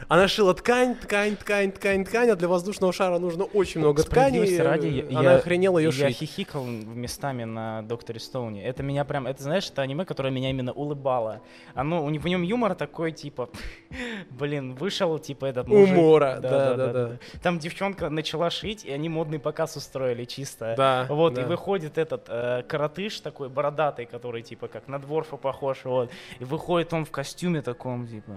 [0.08, 4.40] Она шила ткань, ткань, ткань, ткань, ткань, а для воздушного шара нужно очень много ткани.
[4.58, 6.18] Ради, Она я, охренела ее я шить.
[6.18, 8.64] хихикал местами на Докторе Стоуне.
[8.64, 11.42] Это меня прям, это знаешь, это аниме, которое меня именно улыбало.
[11.74, 13.50] Оно, у него в нем юмор такой, типа,
[14.30, 15.96] блин, вышел, типа, этот мужик.
[15.98, 17.18] Умора, да, да, да.
[17.44, 20.76] Там девчонка начала шить, и они модный показ устроили чисто.
[20.78, 21.42] Да, Вот, да.
[21.42, 26.10] и выходит этот э, коротыш такой бородатый, который, типа, как на Дворфа похож, вот.
[26.40, 28.34] И выходит он в костюме таком, типа,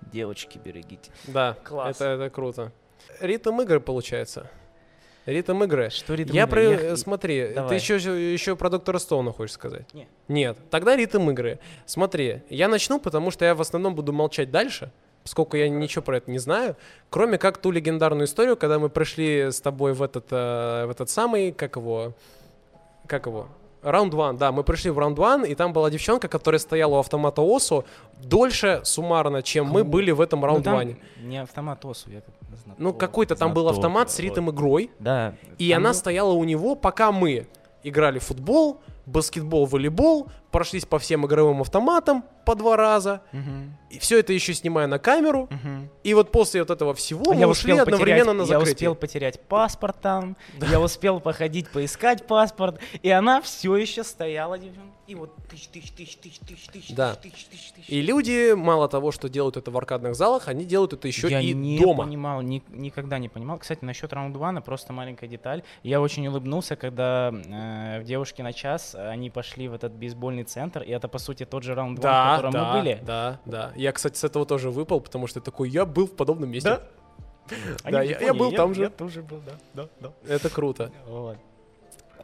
[0.00, 1.10] девочки, берегите.
[1.26, 1.96] Да, Класс.
[1.96, 2.72] Это, это круто.
[3.20, 4.50] Ритм игры получается.
[5.26, 5.90] Ритм игры.
[5.90, 6.50] Что ритм Я игры?
[6.76, 6.84] про...
[6.88, 7.68] Я- Смотри, Давай.
[7.68, 7.96] ты еще,
[8.32, 9.92] еще про Доктора Стоуна хочешь сказать?
[9.92, 10.08] Не.
[10.28, 10.56] Нет.
[10.70, 11.58] Тогда ритм игры.
[11.84, 14.90] Смотри, я начну, потому что я в основном буду молчать дальше,
[15.22, 16.76] поскольку я ничего про это не знаю,
[17.10, 21.10] кроме как ту легендарную историю, когда мы пришли с тобой в этот, э, в этот
[21.10, 22.14] самый, как его,
[23.06, 23.48] как его,
[23.82, 26.98] Раунд 1, да, мы пришли в раунд 1, и там была девчонка, которая стояла у
[26.98, 27.84] автомата ОСУ
[28.22, 30.96] дольше суммарно, чем мы Ну, были в этом Ну, раунд там 1.
[31.22, 32.78] Не автомат ОСУ, я как знаток.
[32.78, 35.34] Ну, какой-то там был знаток, автомат с ритм игрой, Да.
[35.58, 37.46] и там она был- стояла у него, пока мы
[37.84, 43.98] играли в футбол, баскетбол, волейбол, прошлись по всем игровым автоматам по два раза, Мгм, и
[43.98, 45.90] все это еще снимая на камеру, мгм.
[46.04, 48.46] и вот после вот этого всего А мы я ушли успел одновременно потерять, на я
[48.46, 48.74] закрытие.
[48.74, 50.36] успел потерять паспорт там,
[50.70, 54.97] я успел походить, поискать паспорт, и она все еще стояла, девчонка.
[55.08, 57.14] И вот тысяч, тысяч, тысяч, тысяч, тысяч, тысяч, Да.
[57.14, 57.88] тысяч, тысяч, тысяч.
[57.88, 61.40] И люди, мало того, что делают это в аркадных залах, они делают это еще я
[61.40, 62.04] и не дома.
[62.04, 63.56] понимал, ни- никогда не понимал.
[63.58, 65.62] Кстати, насчет раунд вана просто маленькая деталь.
[65.82, 70.82] Я очень улыбнулся, когда э, в девушке на час они пошли в этот бейсбольный центр,
[70.82, 73.00] и это по сути тот же раунд ван, в Да, котором да, мы были.
[73.06, 73.72] да, да.
[73.76, 76.68] Я, кстати, с этого тоже выпал, потому что такой, я был в подобном месте.
[76.68, 76.82] Да?
[77.82, 78.82] Они Да, я- я был там же.
[78.82, 80.12] Я тоже был, да, да, да.
[80.34, 80.92] Это круто.
[81.06, 81.38] Вот.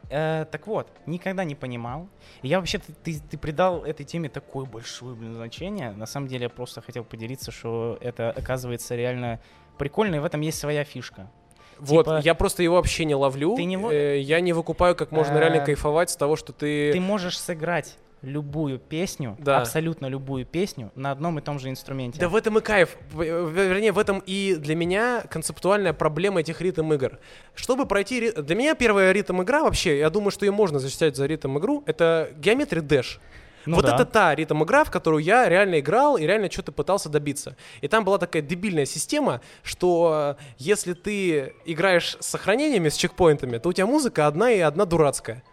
[0.09, 2.07] Э, так вот, никогда не понимал.
[2.41, 5.91] Я вообще, ты, ты, ты придал этой теме такое большое блин, значение.
[5.91, 9.39] На самом деле я просто хотел поделиться, что это оказывается реально
[9.77, 11.29] прикольно, и в этом есть своя фишка.
[11.77, 13.55] Вот, Типа- я просто его вообще не ловлю.
[13.55, 16.93] Ты не Э, я не выкупаю, как можно Э, реально кайфовать с того, что ты...
[16.93, 19.61] Ты можешь сыграть любую песню, Да.
[19.61, 22.19] абсолютно любую песню на одном и том же инструменте.
[22.19, 22.97] Да в этом и кайф.
[23.11, 27.19] В- Вернее, в этом и для меня концептуальная проблема этих ритм игр.
[27.53, 28.31] Чтобы пройти...
[28.31, 31.83] Для меня первая ритм игра вообще, я думаю, что ее можно зачислять за ритм игру,
[31.85, 33.19] это Geometry Dash.
[33.67, 33.95] Ну вот да.
[33.95, 37.55] это та ритм игра, в которую я реально играл и реально что-то пытался добиться.
[37.81, 43.57] И там была такая дебильная система, что э, если ты играешь с сохранениями, с чекпоинтами,
[43.57, 45.43] то у тебя музыка одна и одна дурацкая.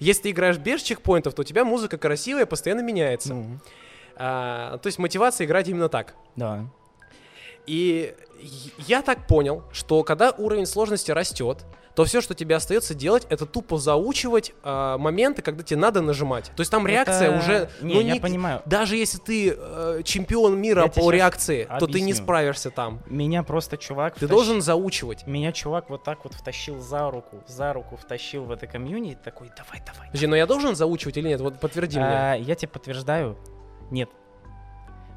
[0.00, 3.34] Если ты играешь без чекпоинтов, то у тебя музыка красивая, постоянно меняется.
[3.34, 3.58] Ну,
[4.16, 6.14] А, то есть мотивация играть именно так.
[6.36, 6.66] да.
[7.70, 8.16] И
[8.88, 11.64] я так понял, что когда уровень сложности растет,
[11.94, 16.46] то все, что тебе остается делать, это тупо заучивать а, моменты, когда тебе надо нажимать.
[16.56, 17.70] То есть там реакция Это- уже...
[17.80, 18.62] Не, ну, я не- понимаю.
[18.66, 22.24] Даже если ты э, чемпион мира Я по реакции, то ты не объясню.
[22.24, 23.02] справишься там.
[23.06, 25.28] Меня просто чувак Ты втащ- должен заучивать.
[25.28, 29.48] Меня чувак вот так вот втащил за руку, за руку втащил в это комьюнити, такой,
[29.56, 30.08] давай, давай.
[30.08, 31.40] Подожди, но я должен заучивать или нет?
[31.40, 32.08] Вот подтверди мне.
[32.08, 33.36] А, я тебе подтверждаю,
[33.92, 34.08] нет.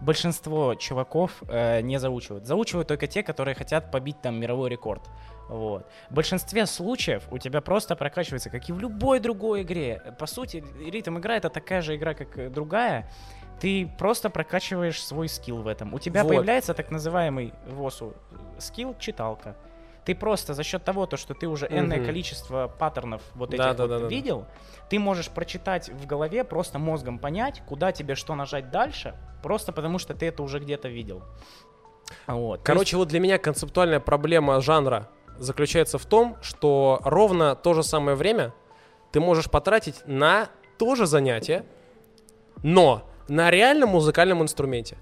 [0.04, 2.45] Большинство чуваков э, не заучивают.
[2.45, 5.01] Заучивают только те, которые хотят побить там мировой рекорд.
[5.47, 5.88] Вот.
[6.10, 10.01] В большинстве случаев у тебя просто прокачивается, как и в любой другой игре.
[10.20, 13.10] По сути, ритм игра это такая же игра, как другая.
[13.62, 15.93] Ты просто прокачиваешь свой скилл в этом.
[15.93, 16.30] У тебя Вот.
[16.30, 18.14] появляется так называемый ВОСу
[18.58, 19.56] скилл читалка.
[20.06, 22.06] Ты просто за счет того, то, что ты уже энное Мгм.
[22.06, 24.45] количество паттернов вот этих Да, вот да, видел,
[24.89, 29.99] ты можешь прочитать в голове, просто мозгом понять, куда тебе что нажать дальше, просто потому
[29.99, 31.24] что ты это уже где-то видел.
[32.28, 32.62] Вот.
[32.64, 38.16] Короче, вот для меня концептуальная проблема жанра заключается в том, что ровно то же самое
[38.18, 38.54] время
[39.12, 41.66] ты можешь потратить на то же занятие,
[42.62, 44.97] но на реальном музыкальном инструменте.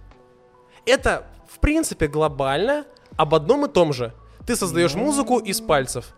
[0.86, 2.86] Это, в принципе, глобально
[3.18, 4.14] об одном и том же.
[4.46, 6.14] Ты создаешь музыку из пальцев.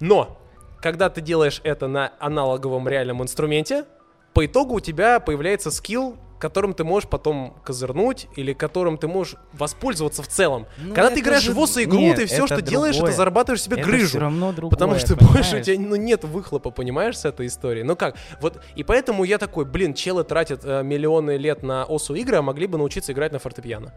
[0.00, 0.38] Но,
[0.80, 3.84] когда ты делаешь это на аналоговом реальном инструменте,
[4.32, 9.34] по итогу у тебя появляется скилл, которым ты можешь потом козырнуть или которым ты можешь
[9.54, 10.66] воспользоваться в целом.
[10.78, 13.16] Ну, Когда ты играешь же- в ОСО игру, Нет, ты все, что делаешь, это другое.
[13.16, 14.06] зарабатываешь себе это грыжу.
[14.06, 15.34] все равно другое, Потому что понимаешь?
[15.34, 17.82] больше у тебя ну, нет выхлопа, понимаешь, с этой истории.
[17.82, 18.14] Ну как?
[18.40, 22.42] Вот, и поэтому я такой, блин, челы тратят э, миллионы лет на ОСУ игры, а
[22.42, 23.92] могли бы научиться играть на фортепиано.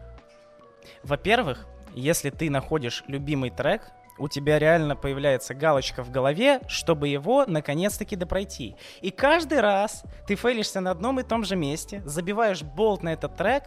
[1.04, 7.44] Во-первых, если ты находишь любимый трек, у тебя реально появляется галочка в голове, чтобы его
[7.46, 8.76] наконец-таки допройти.
[9.00, 13.36] И каждый раз ты фейлишься на одном и том же месте, забиваешь болт на этот
[13.36, 13.64] трек,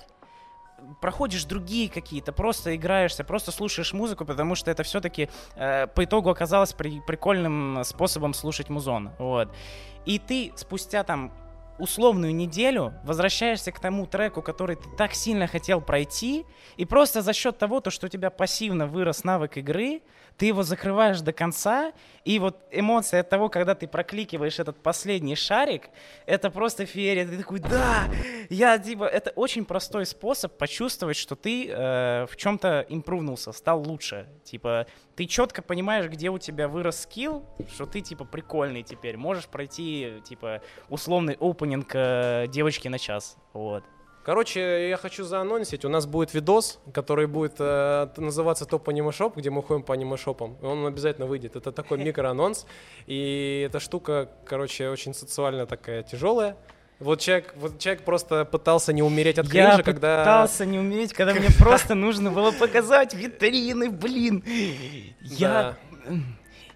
[1.01, 6.73] проходишь другие какие-то, просто играешься, просто слушаешь музыку, потому что это все-таки по итогу оказалось
[6.73, 9.11] при- прикольным способом слушать музон.
[9.17, 9.53] Вот.
[10.05, 11.34] И ты спустя там
[11.80, 16.45] условную неделю возвращаешься к тому треку, который ты так сильно хотел пройти,
[16.78, 20.01] и просто за счет того, то, что у тебя пассивно вырос навык игры,
[20.38, 21.94] ты его закрываешь до конца,
[22.26, 25.90] и вот эмоция от того, когда ты прокликиваешь этот последний шарик,
[26.26, 27.26] это просто феерия.
[27.26, 28.10] Ты такой, да,
[28.50, 34.28] я типа, это очень простой способ почувствовать, что ты э, в чем-то импрувнулся, стал лучше.
[34.44, 39.46] Типа, ты четко понимаешь, где у тебя вырос скилл, что ты типа прикольный теперь, можешь
[39.46, 43.38] пройти типа условный опенинг э, девочки на час.
[43.54, 43.84] Вот.
[44.26, 49.38] Короче, я хочу заанонсить, у нас будет видос, который будет э, называться Топ Аниме Шоп,
[49.38, 50.57] где мы ходим по аниме шопам.
[50.63, 51.55] И Он обязательно выйдет.
[51.55, 52.65] Это такой микроанонс.
[53.05, 56.57] И эта штука, короче, очень социально такая тяжелая.
[56.99, 60.19] Вот человек, вот человек просто пытался не умереть от Я кринжа, когда...
[60.19, 64.43] пытался не умереть, когда мне просто нужно было показать витрины, блин.
[65.21, 65.78] Я...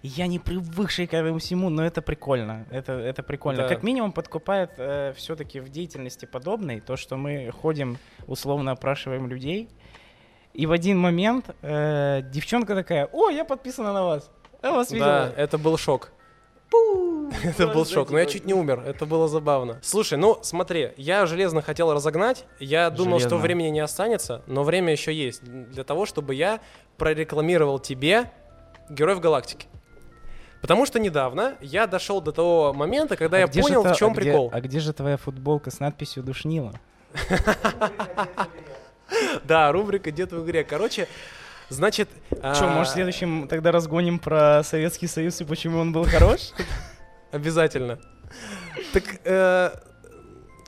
[0.02, 2.66] Я не привыкший к этому всему, но это прикольно.
[2.70, 3.62] Это, это прикольно.
[3.62, 3.68] Да.
[3.68, 9.68] Как минимум подкупает э, все-таки в деятельности подобной то, что мы ходим, условно опрашиваем людей,
[10.54, 14.30] и в один момент э, девчонка такая, о, я подписана на вас.
[14.62, 15.32] Я вас Да, видела.
[15.36, 16.12] это был шок.
[17.44, 19.78] Это был шок, но я чуть не умер, это было забавно.
[19.82, 23.42] Слушай, ну смотри, я железно хотел разогнать, я думал, что Железно.
[23.42, 26.60] времени не останется, но время еще есть для того, чтобы я
[26.96, 28.30] прорекламировал тебе
[28.88, 29.66] Героев Галактики.
[30.60, 34.12] Потому что недавно я дошел до того момента, когда А я понял, в чем а
[34.12, 34.50] где- прикол.
[34.52, 36.72] А где же твоя футболка с надписью «Душнила»?
[39.44, 40.62] Да, рубрика «Дед в игре».
[40.62, 41.08] Короче,
[41.68, 42.08] значит...
[42.30, 46.52] Че, а, может, в следующем тогда разгоним про Советский Союз и почему он был хорош?
[47.32, 47.98] Обязательно.
[48.92, 49.70] Так, э,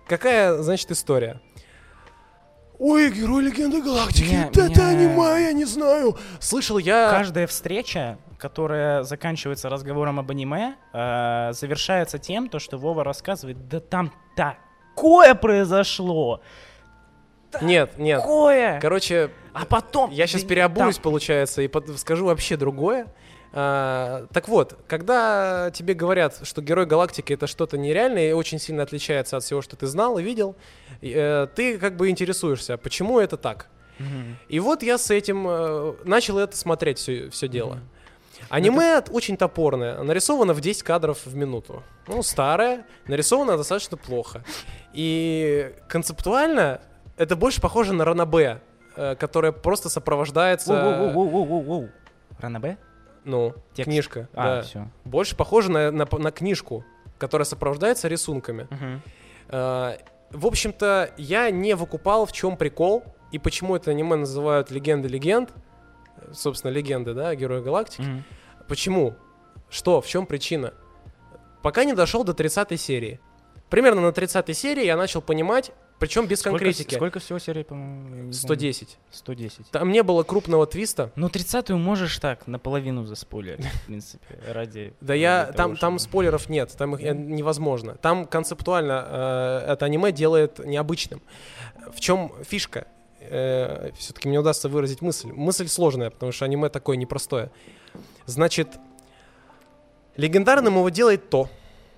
[0.08, 1.40] какая, значит, история?
[2.80, 4.24] Ой, герой легенды галактики.
[4.32, 6.16] Меня- это меня- аниме, я не знаю.
[6.40, 7.10] Слышал я...
[7.10, 13.78] Каждая встреча, которая заканчивается разговором об аниме, э, завершается тем, то, что Вова рассказывает, да
[13.78, 16.40] там такое произошло,
[17.60, 18.20] Нет, нет.
[18.20, 20.10] такое, Короче, а потом...
[20.10, 23.06] я сейчас переобуюсь, там- получается, и под- скажу вообще другое.
[23.54, 28.82] А, так вот, когда тебе говорят, что герой галактики это что-то нереальное и очень сильно
[28.82, 30.56] отличается от всего, что ты знал и видел,
[31.02, 33.68] э, ты как бы интересуешься, почему это так.
[33.98, 34.36] Мгм.
[34.48, 37.74] И вот я с этим э, начал это смотреть все, все дело.
[37.74, 37.88] Мгм.
[38.48, 41.82] Аниме от- очень топорное, нарисовано в 10 кадров в минуту.
[42.06, 44.42] Ну, старое, нарисовано достаточно плохо.
[44.92, 46.80] И концептуально
[47.16, 48.60] это больше похоже на Ранабе,
[48.96, 50.72] э, которая просто сопровождается...
[50.74, 51.90] Воу-воу-воу-воу-воу-воу.
[52.38, 52.76] Ранабе?
[53.24, 53.84] Ну, Текст.
[53.90, 54.28] книжка.
[54.34, 54.62] А, да.
[54.62, 54.88] все.
[55.04, 56.84] Больше похоже на, на, на книжку,
[57.18, 58.66] которая сопровождается рисунками.
[59.48, 59.96] Э,
[60.30, 65.50] В общем-то, я не выкупал, в чем прикол и почему это аниме называют легенды легенд.
[65.50, 65.54] Э,
[66.32, 68.24] Собственно, легенды, да, герои галактики.
[68.68, 69.14] Почему?
[69.70, 70.00] Что?
[70.00, 70.74] В чем причина?
[71.62, 73.20] Пока не дошел до 30 серии.
[73.70, 76.96] Примерно на 30 серии я начал понимать, причем без Сколько, конкретики.
[76.96, 78.02] сколько всего серий, по-моему?
[78.08, 78.32] я не помню.
[78.32, 78.98] 110.
[79.12, 79.70] 110.
[79.70, 81.12] Там не было крупного твиста.
[81.14, 84.94] Ну, 30-ю можешь так, наполовину заспойлерить, в принципе, ради...
[85.00, 87.94] Да я там, там спойлеров нет, там их э, невозможно.
[87.94, 91.22] Там концептуально э, это аниме делает необычным.
[91.94, 92.88] В чем фишка?
[93.98, 95.32] Все-таки мне удастся выразить мысль.
[95.32, 97.50] Мысль сложная, потому что аниме такое непростое.
[98.26, 98.68] Значит,
[100.16, 101.48] легендарным его делает то,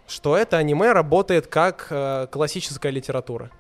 [0.07, 3.51] что это аниме работает как э, классическая литература.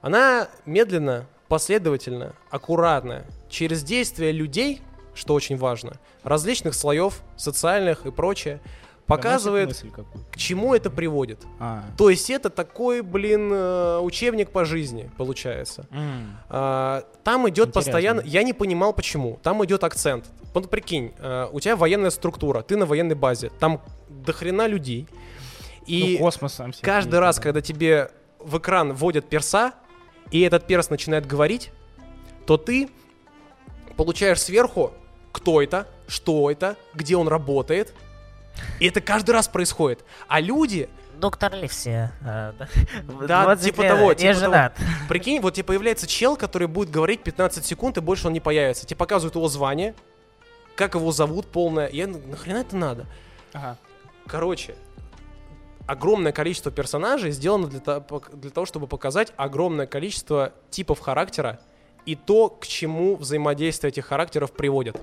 [0.00, 4.82] Она медленно, последовательно, аккуратно, через действия людей,
[5.14, 8.60] что очень важно, различных слоев, социальных и прочее,
[9.06, 9.84] показывает,
[10.32, 11.40] к чему это приводит.
[11.60, 11.84] А.
[11.96, 15.86] То есть это такой, блин, э, учебник по жизни, получается.
[16.48, 17.72] А, Там идет Интересно.
[17.92, 18.20] постоянно.
[18.24, 19.38] Я не понимал, почему.
[19.42, 20.26] Там идет акцент.
[20.52, 25.08] Вот прикинь, э, у тебя военная структура, ты на военной базе, там дохрена людей.
[25.86, 27.42] И Ну, космос сам себе каждый раз, да.
[27.42, 29.72] когда тебе в экран вводят перса,
[30.30, 31.70] и этот перс начинает говорить,
[32.46, 32.88] то ты
[33.96, 34.92] получаешь сверху,
[35.32, 37.92] кто это, что это, где он работает.
[38.80, 40.04] И это каждый раз происходит.
[40.28, 40.88] А люди,
[41.18, 42.10] Доктор Ливси.
[42.20, 42.68] э, да.
[43.26, 44.40] Да, 20 типа лет, того, не типа того.
[44.40, 44.76] женат.
[45.08, 48.84] прикинь, вот тебе появляется чел, который будет говорить 15 секунд, и больше он не появится.
[48.86, 49.94] Тебе показывают его звание,
[50.76, 51.88] как его зовут полное.
[51.88, 53.06] Я, «Ну, нахрена это надо?
[53.52, 53.76] Ага.
[54.26, 54.74] Короче,
[55.86, 61.60] огромное количество персонажей сделано для, для того, чтобы показать огромное количество типов характера
[62.06, 65.00] и то, к чему взаимодействие этих характеров приводит.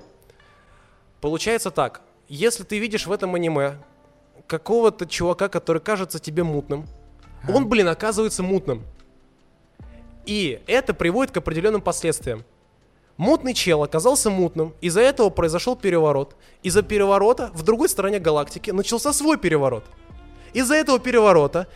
[1.20, 2.02] Получается так.
[2.32, 3.76] Если ты видишь в этом аниме
[4.46, 6.86] какого-то чувака, который кажется тебе мутным,
[7.46, 8.84] он, блин, оказывается мутным.
[10.24, 12.42] И это приводит к определенным последствиям.
[13.18, 16.34] Мутный чел оказался мутным, из-за этого произошел переворот.
[16.62, 19.84] Из-за переворота в другой стороне галактики начался свой переворот.
[20.54, 21.66] Из-за этого переворота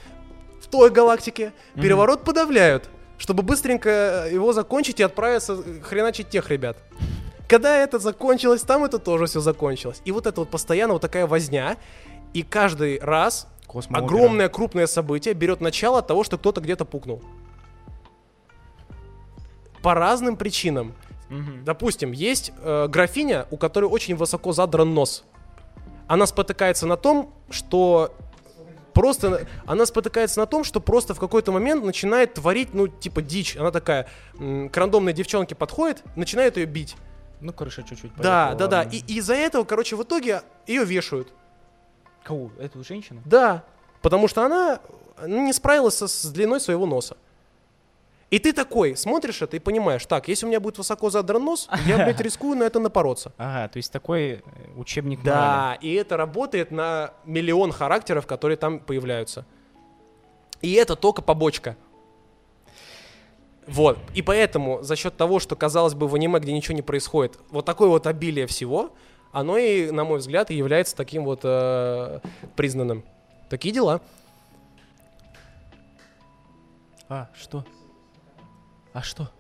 [0.63, 2.89] в той галактике переворот подавляют,
[3.19, 6.79] чтобы быстренько его закончить и отправиться хреначить тех ребят.
[7.49, 10.03] Когда это закончилось, там это тоже все закончилось.
[10.05, 11.77] И вот это вот постоянно вот такая возня,
[12.35, 13.49] и каждый раз
[13.91, 17.23] огромное крупное событие берет начало от того, что кто-то где-то пукнул.
[19.83, 20.95] По разным причинам.
[21.29, 21.65] Мгм.
[21.65, 25.25] Допустим, есть э, графиня, у которой очень высоко задран нос.
[26.07, 28.15] Она спотыкается на том, что
[28.93, 29.47] просто...
[29.67, 33.57] Она спотыкается на том, что просто в какой-то момент начинает творить, ну, типа, дичь.
[33.57, 36.97] Она такая к рандомной девчонке подходит, начинает ее бить.
[37.41, 38.83] Ну, крыша чуть-чуть Да, да, да.
[38.83, 41.33] И из-за этого, короче, в итоге ее вешают.
[42.25, 42.51] Кого?
[42.59, 43.23] Эту женщину?
[43.25, 43.65] Да.
[44.03, 44.81] Потому что она
[45.21, 47.17] ну, не справилась со- с длиной своего носа.
[48.29, 51.69] И ты такой смотришь это и понимаешь, так, если у меня будет высоко задран нос,
[51.87, 53.33] я, блядь, рискую на это напороться.
[53.39, 54.41] Ага, то есть такой э,
[54.77, 55.23] учебник.
[55.23, 59.45] Да, и это работает на миллион характеров, которые там появляются.
[60.61, 61.77] И это только побочка.
[63.67, 63.99] Вот.
[64.15, 67.65] И поэтому за счет того, что казалось бы в аниме, где ничего не происходит, вот
[67.65, 68.93] такое вот обилие всего,
[69.33, 72.21] оно и, на мой взгляд, и является таким вот э,
[72.55, 73.05] признанным.
[73.51, 74.01] Такие дела.
[77.09, 77.65] А, что?
[78.93, 79.31] А что?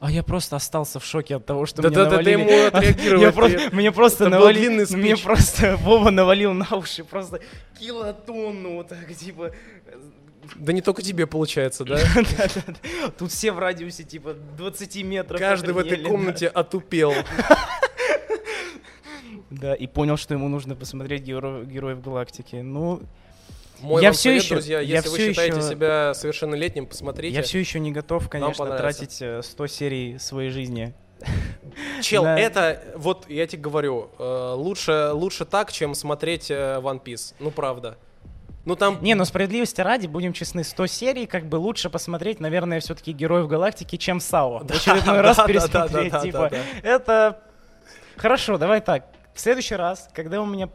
[0.00, 3.10] А я просто остался в шоке от того, что Да, мне да, да, ты навалили.
[3.10, 3.20] ему.
[3.20, 7.40] Я ты- просто- Мне просто навалили, мне просто Вова навалил на уши просто
[7.80, 9.50] килотонну вот так типа.
[10.56, 11.98] Да не только тебе получается, да?
[13.18, 15.38] Тут все в радиусе типа 20 метров.
[15.40, 17.12] Каждый в этой комнате отупел.
[19.50, 22.56] Да, и понял, что ему нужно посмотреть Геро- Героев Галактики.
[22.56, 23.00] Ну,
[23.80, 27.34] Мой Я всё совет, ещё- друзья, я если вы считаете ещё- себя совершеннолетним, посмотрите.
[27.34, 30.92] я все еще не готов, конечно, тратить э, 100 серий своей жизни.
[32.02, 32.38] Чел, Да.
[32.38, 37.34] это, вот я тебе говорю, э, лучше, лучше так, чем смотреть э, One Piece.
[37.38, 37.96] Ну, правда.
[38.64, 38.98] Ну, там...
[39.02, 43.48] Не, но справедливости ради, будем честны, 100 серий, как бы лучше посмотреть, наверное, все-таки Героев
[43.48, 44.58] Галактики, чем САО.
[44.64, 46.88] В очередной Да, раз да, да, пересмотреть, да, да, типа, да, да.
[46.88, 47.42] это...
[48.16, 49.06] Хорошо, давай так.
[49.34, 50.68] В следующий раз, когда у меня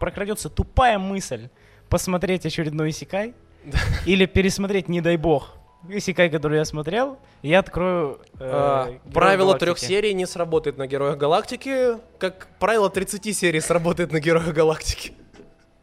[0.00, 1.48] прокрадется тупая мысль
[1.88, 3.34] посмотреть очередной Исикай,
[4.06, 5.58] или пересмотреть, не дай бог,
[5.88, 11.16] Исикай, который я смотрел, я открою э, А, правило трех серий не сработает на Героях
[11.16, 15.12] Галактики, как правило 30 серий сработает на Героях Галактики.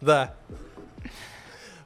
[0.02, 0.36] Да.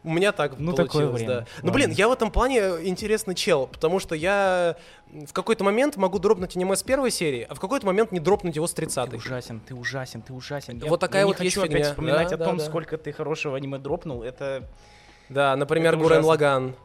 [0.04, 1.34] У меня так Ну, такое получилось, время.
[1.42, 1.46] да.
[1.62, 4.78] Ну, блин, я в этом плане интересный чел, потому что я
[5.12, 8.56] в какой-то момент могу дропнуть аниме с первой серии, а в какой-то момент не дропнуть
[8.56, 10.80] его с Ты 30 ужасен, ты ужасен, ты ужасен.
[10.88, 11.90] Вот такая я вот не есть хочу опять фигня.
[11.92, 12.64] вспоминать Да, о да, том, да.
[12.66, 14.24] сколько ты хорошего аниме дропнул.
[14.24, 14.64] Это
[15.28, 16.28] Да, например, Это Гурен ужасно.
[16.30, 16.76] Лаган.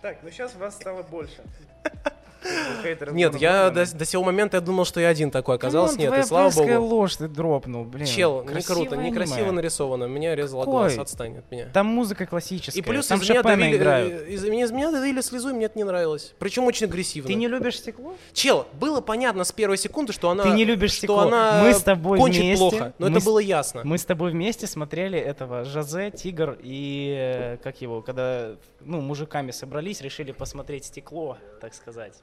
[0.00, 1.42] Так, ну сейчас вас стало больше.
[3.12, 5.98] Нет, я до, до сего момента я думал, что я один такой оказался.
[5.98, 6.80] Нет, и слава богу.
[6.80, 8.06] ложь ты дропнул, блин.
[8.06, 9.10] Чел, не круто, аниме.
[9.10, 10.04] некрасиво нарисовано.
[10.04, 10.72] Меня резало Какой?
[10.74, 11.68] глаз, отстань от меня.
[11.72, 12.78] Там музыка классическая.
[12.78, 14.12] И плюс там из меня, давили, играют.
[14.12, 16.34] э, из, из меня давили слезу, и мне это не нравилось.
[16.38, 17.28] Причем очень агрессивно.
[17.28, 18.14] Ты не любишь стекло?
[18.32, 21.20] Чел, было понятно с первой секунды, что она, Ты не любишь что стекло.
[21.20, 22.94] она Мы с тобой кончит вместе, плохо.
[22.98, 23.82] Но мы это с- было ясно.
[23.84, 29.50] Мы с тобой вместе смотрели этого Жозе, Тигр и э, как его, когда ну мужиками
[29.50, 32.14] собрались, решили посмотреть стекло, так сказать.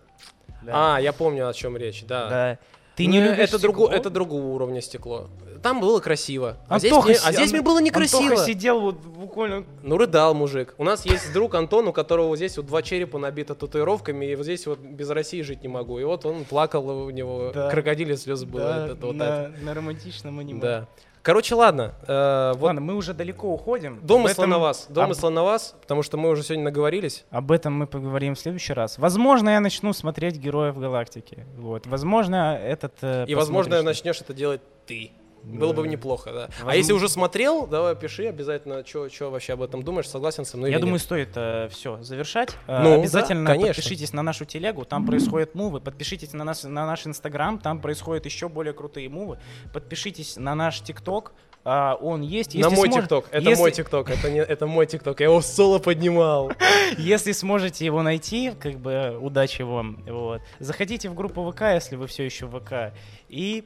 [0.66, 0.96] Да.
[0.96, 2.30] А, я помню, о чем речь, да.
[2.30, 2.58] Да.
[2.96, 5.28] Ты Ну, не любишь это, друго- это другого уровня стекло.
[5.62, 6.58] Там было красиво.
[6.70, 8.24] А здесь, Антоха мне, а здесь мне было некрасиво.
[8.24, 10.76] Антоха сидел вот буквально Ну, рыдал мужик.
[10.78, 14.36] У нас есть друг Антон, у которого вот здесь вот два черепа набито татуировками, и
[14.36, 16.00] вот здесь вот без России жить не могу.
[16.00, 17.70] И вот он плакал, у него Да.
[17.70, 18.64] крокодили слезы было.
[18.64, 19.54] да, Это вот на, это.
[19.62, 20.62] на романтичном аниме.
[20.62, 20.88] Да.
[21.26, 21.94] Короче, ладно.
[22.08, 24.00] э, вот Ладно, мы уже далеко уходим.
[24.04, 24.86] домысла Об этом- на вас.
[24.90, 27.26] Домысла на вас, потому что мы уже сегодня наговорились.
[27.32, 29.00] Об этом мы поговорим в следующий раз.
[29.00, 31.48] Возможно, я начну смотреть Героев Галактики.
[31.58, 31.88] Вот.
[31.88, 32.94] Возможно, этот...
[33.02, 35.12] э, И, возможно, начнешь это делать ты.
[35.46, 35.90] Было бы Да.
[35.90, 36.44] неплохо, да.
[36.46, 36.78] А Возможно.
[36.78, 40.80] если уже смотрел, давай пиши обязательно, что вообще об этом думаешь, согласен со мной Я
[40.80, 41.02] думаю, нет.
[41.04, 42.58] стоит все завершать.
[42.68, 43.74] Э, Ну, да, Обязательно конечно.
[43.74, 45.80] подпишитесь на нашу телегу, там происходят мувы.
[45.82, 49.38] Подпишитесь на, нас, на наш инстаграм, там происходят еще более крутые мувы.
[49.74, 51.34] Подпишитесь на наш тикток,
[51.64, 52.54] а, он есть.
[52.56, 53.26] На Если мой смож- тикток.
[53.32, 54.10] Это если- мой тикток.
[54.10, 55.20] Это, не, это мой тикток.
[55.20, 56.52] Я его соло поднимал.
[56.98, 60.04] Если сможете его найти, как бы удачи вам.
[60.08, 60.42] Вот.
[60.60, 62.94] Заходите в группу ВК, если вы все еще в ВК.
[63.30, 63.64] И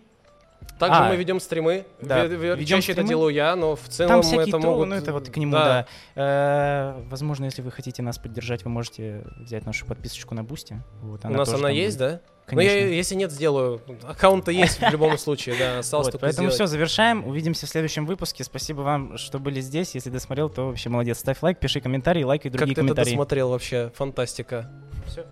[0.80, 1.86] Также А, мы ведем стримы.
[2.01, 3.10] да, Ве- ве- ведем Чаще это стримы.
[3.10, 4.88] делаю я, но в целом там всякие это троллы, могут...
[4.89, 5.86] ну это вот к нему, да.
[6.16, 10.82] Э, возможно, если вы хотите нас поддержать, вы можете взять нашу подписочку на Boosty.
[11.01, 12.10] Вот, У нас она есть, будет.
[12.12, 12.22] да?
[12.45, 12.72] Конечно.
[12.74, 13.82] Ну, я, если нет, сделаю.
[14.07, 15.80] Аккаунт-то есть в любом случае, да.
[15.80, 16.72] Осталось Вот, только поэтому все, сделать.
[16.72, 17.28] завершаем.
[17.28, 18.43] Увидимся в следующем выпуске.
[18.43, 19.93] Спасибо вам, что были здесь.
[19.93, 21.20] Если досмотрел, то вообще молодец.
[21.20, 23.10] Ставь лайк, пиши комментарии, лайкай Как другие ты это комментарии.
[23.12, 23.91] досмотрел вообще?
[23.95, 24.72] Фантастика.
[25.05, 25.26] Всё.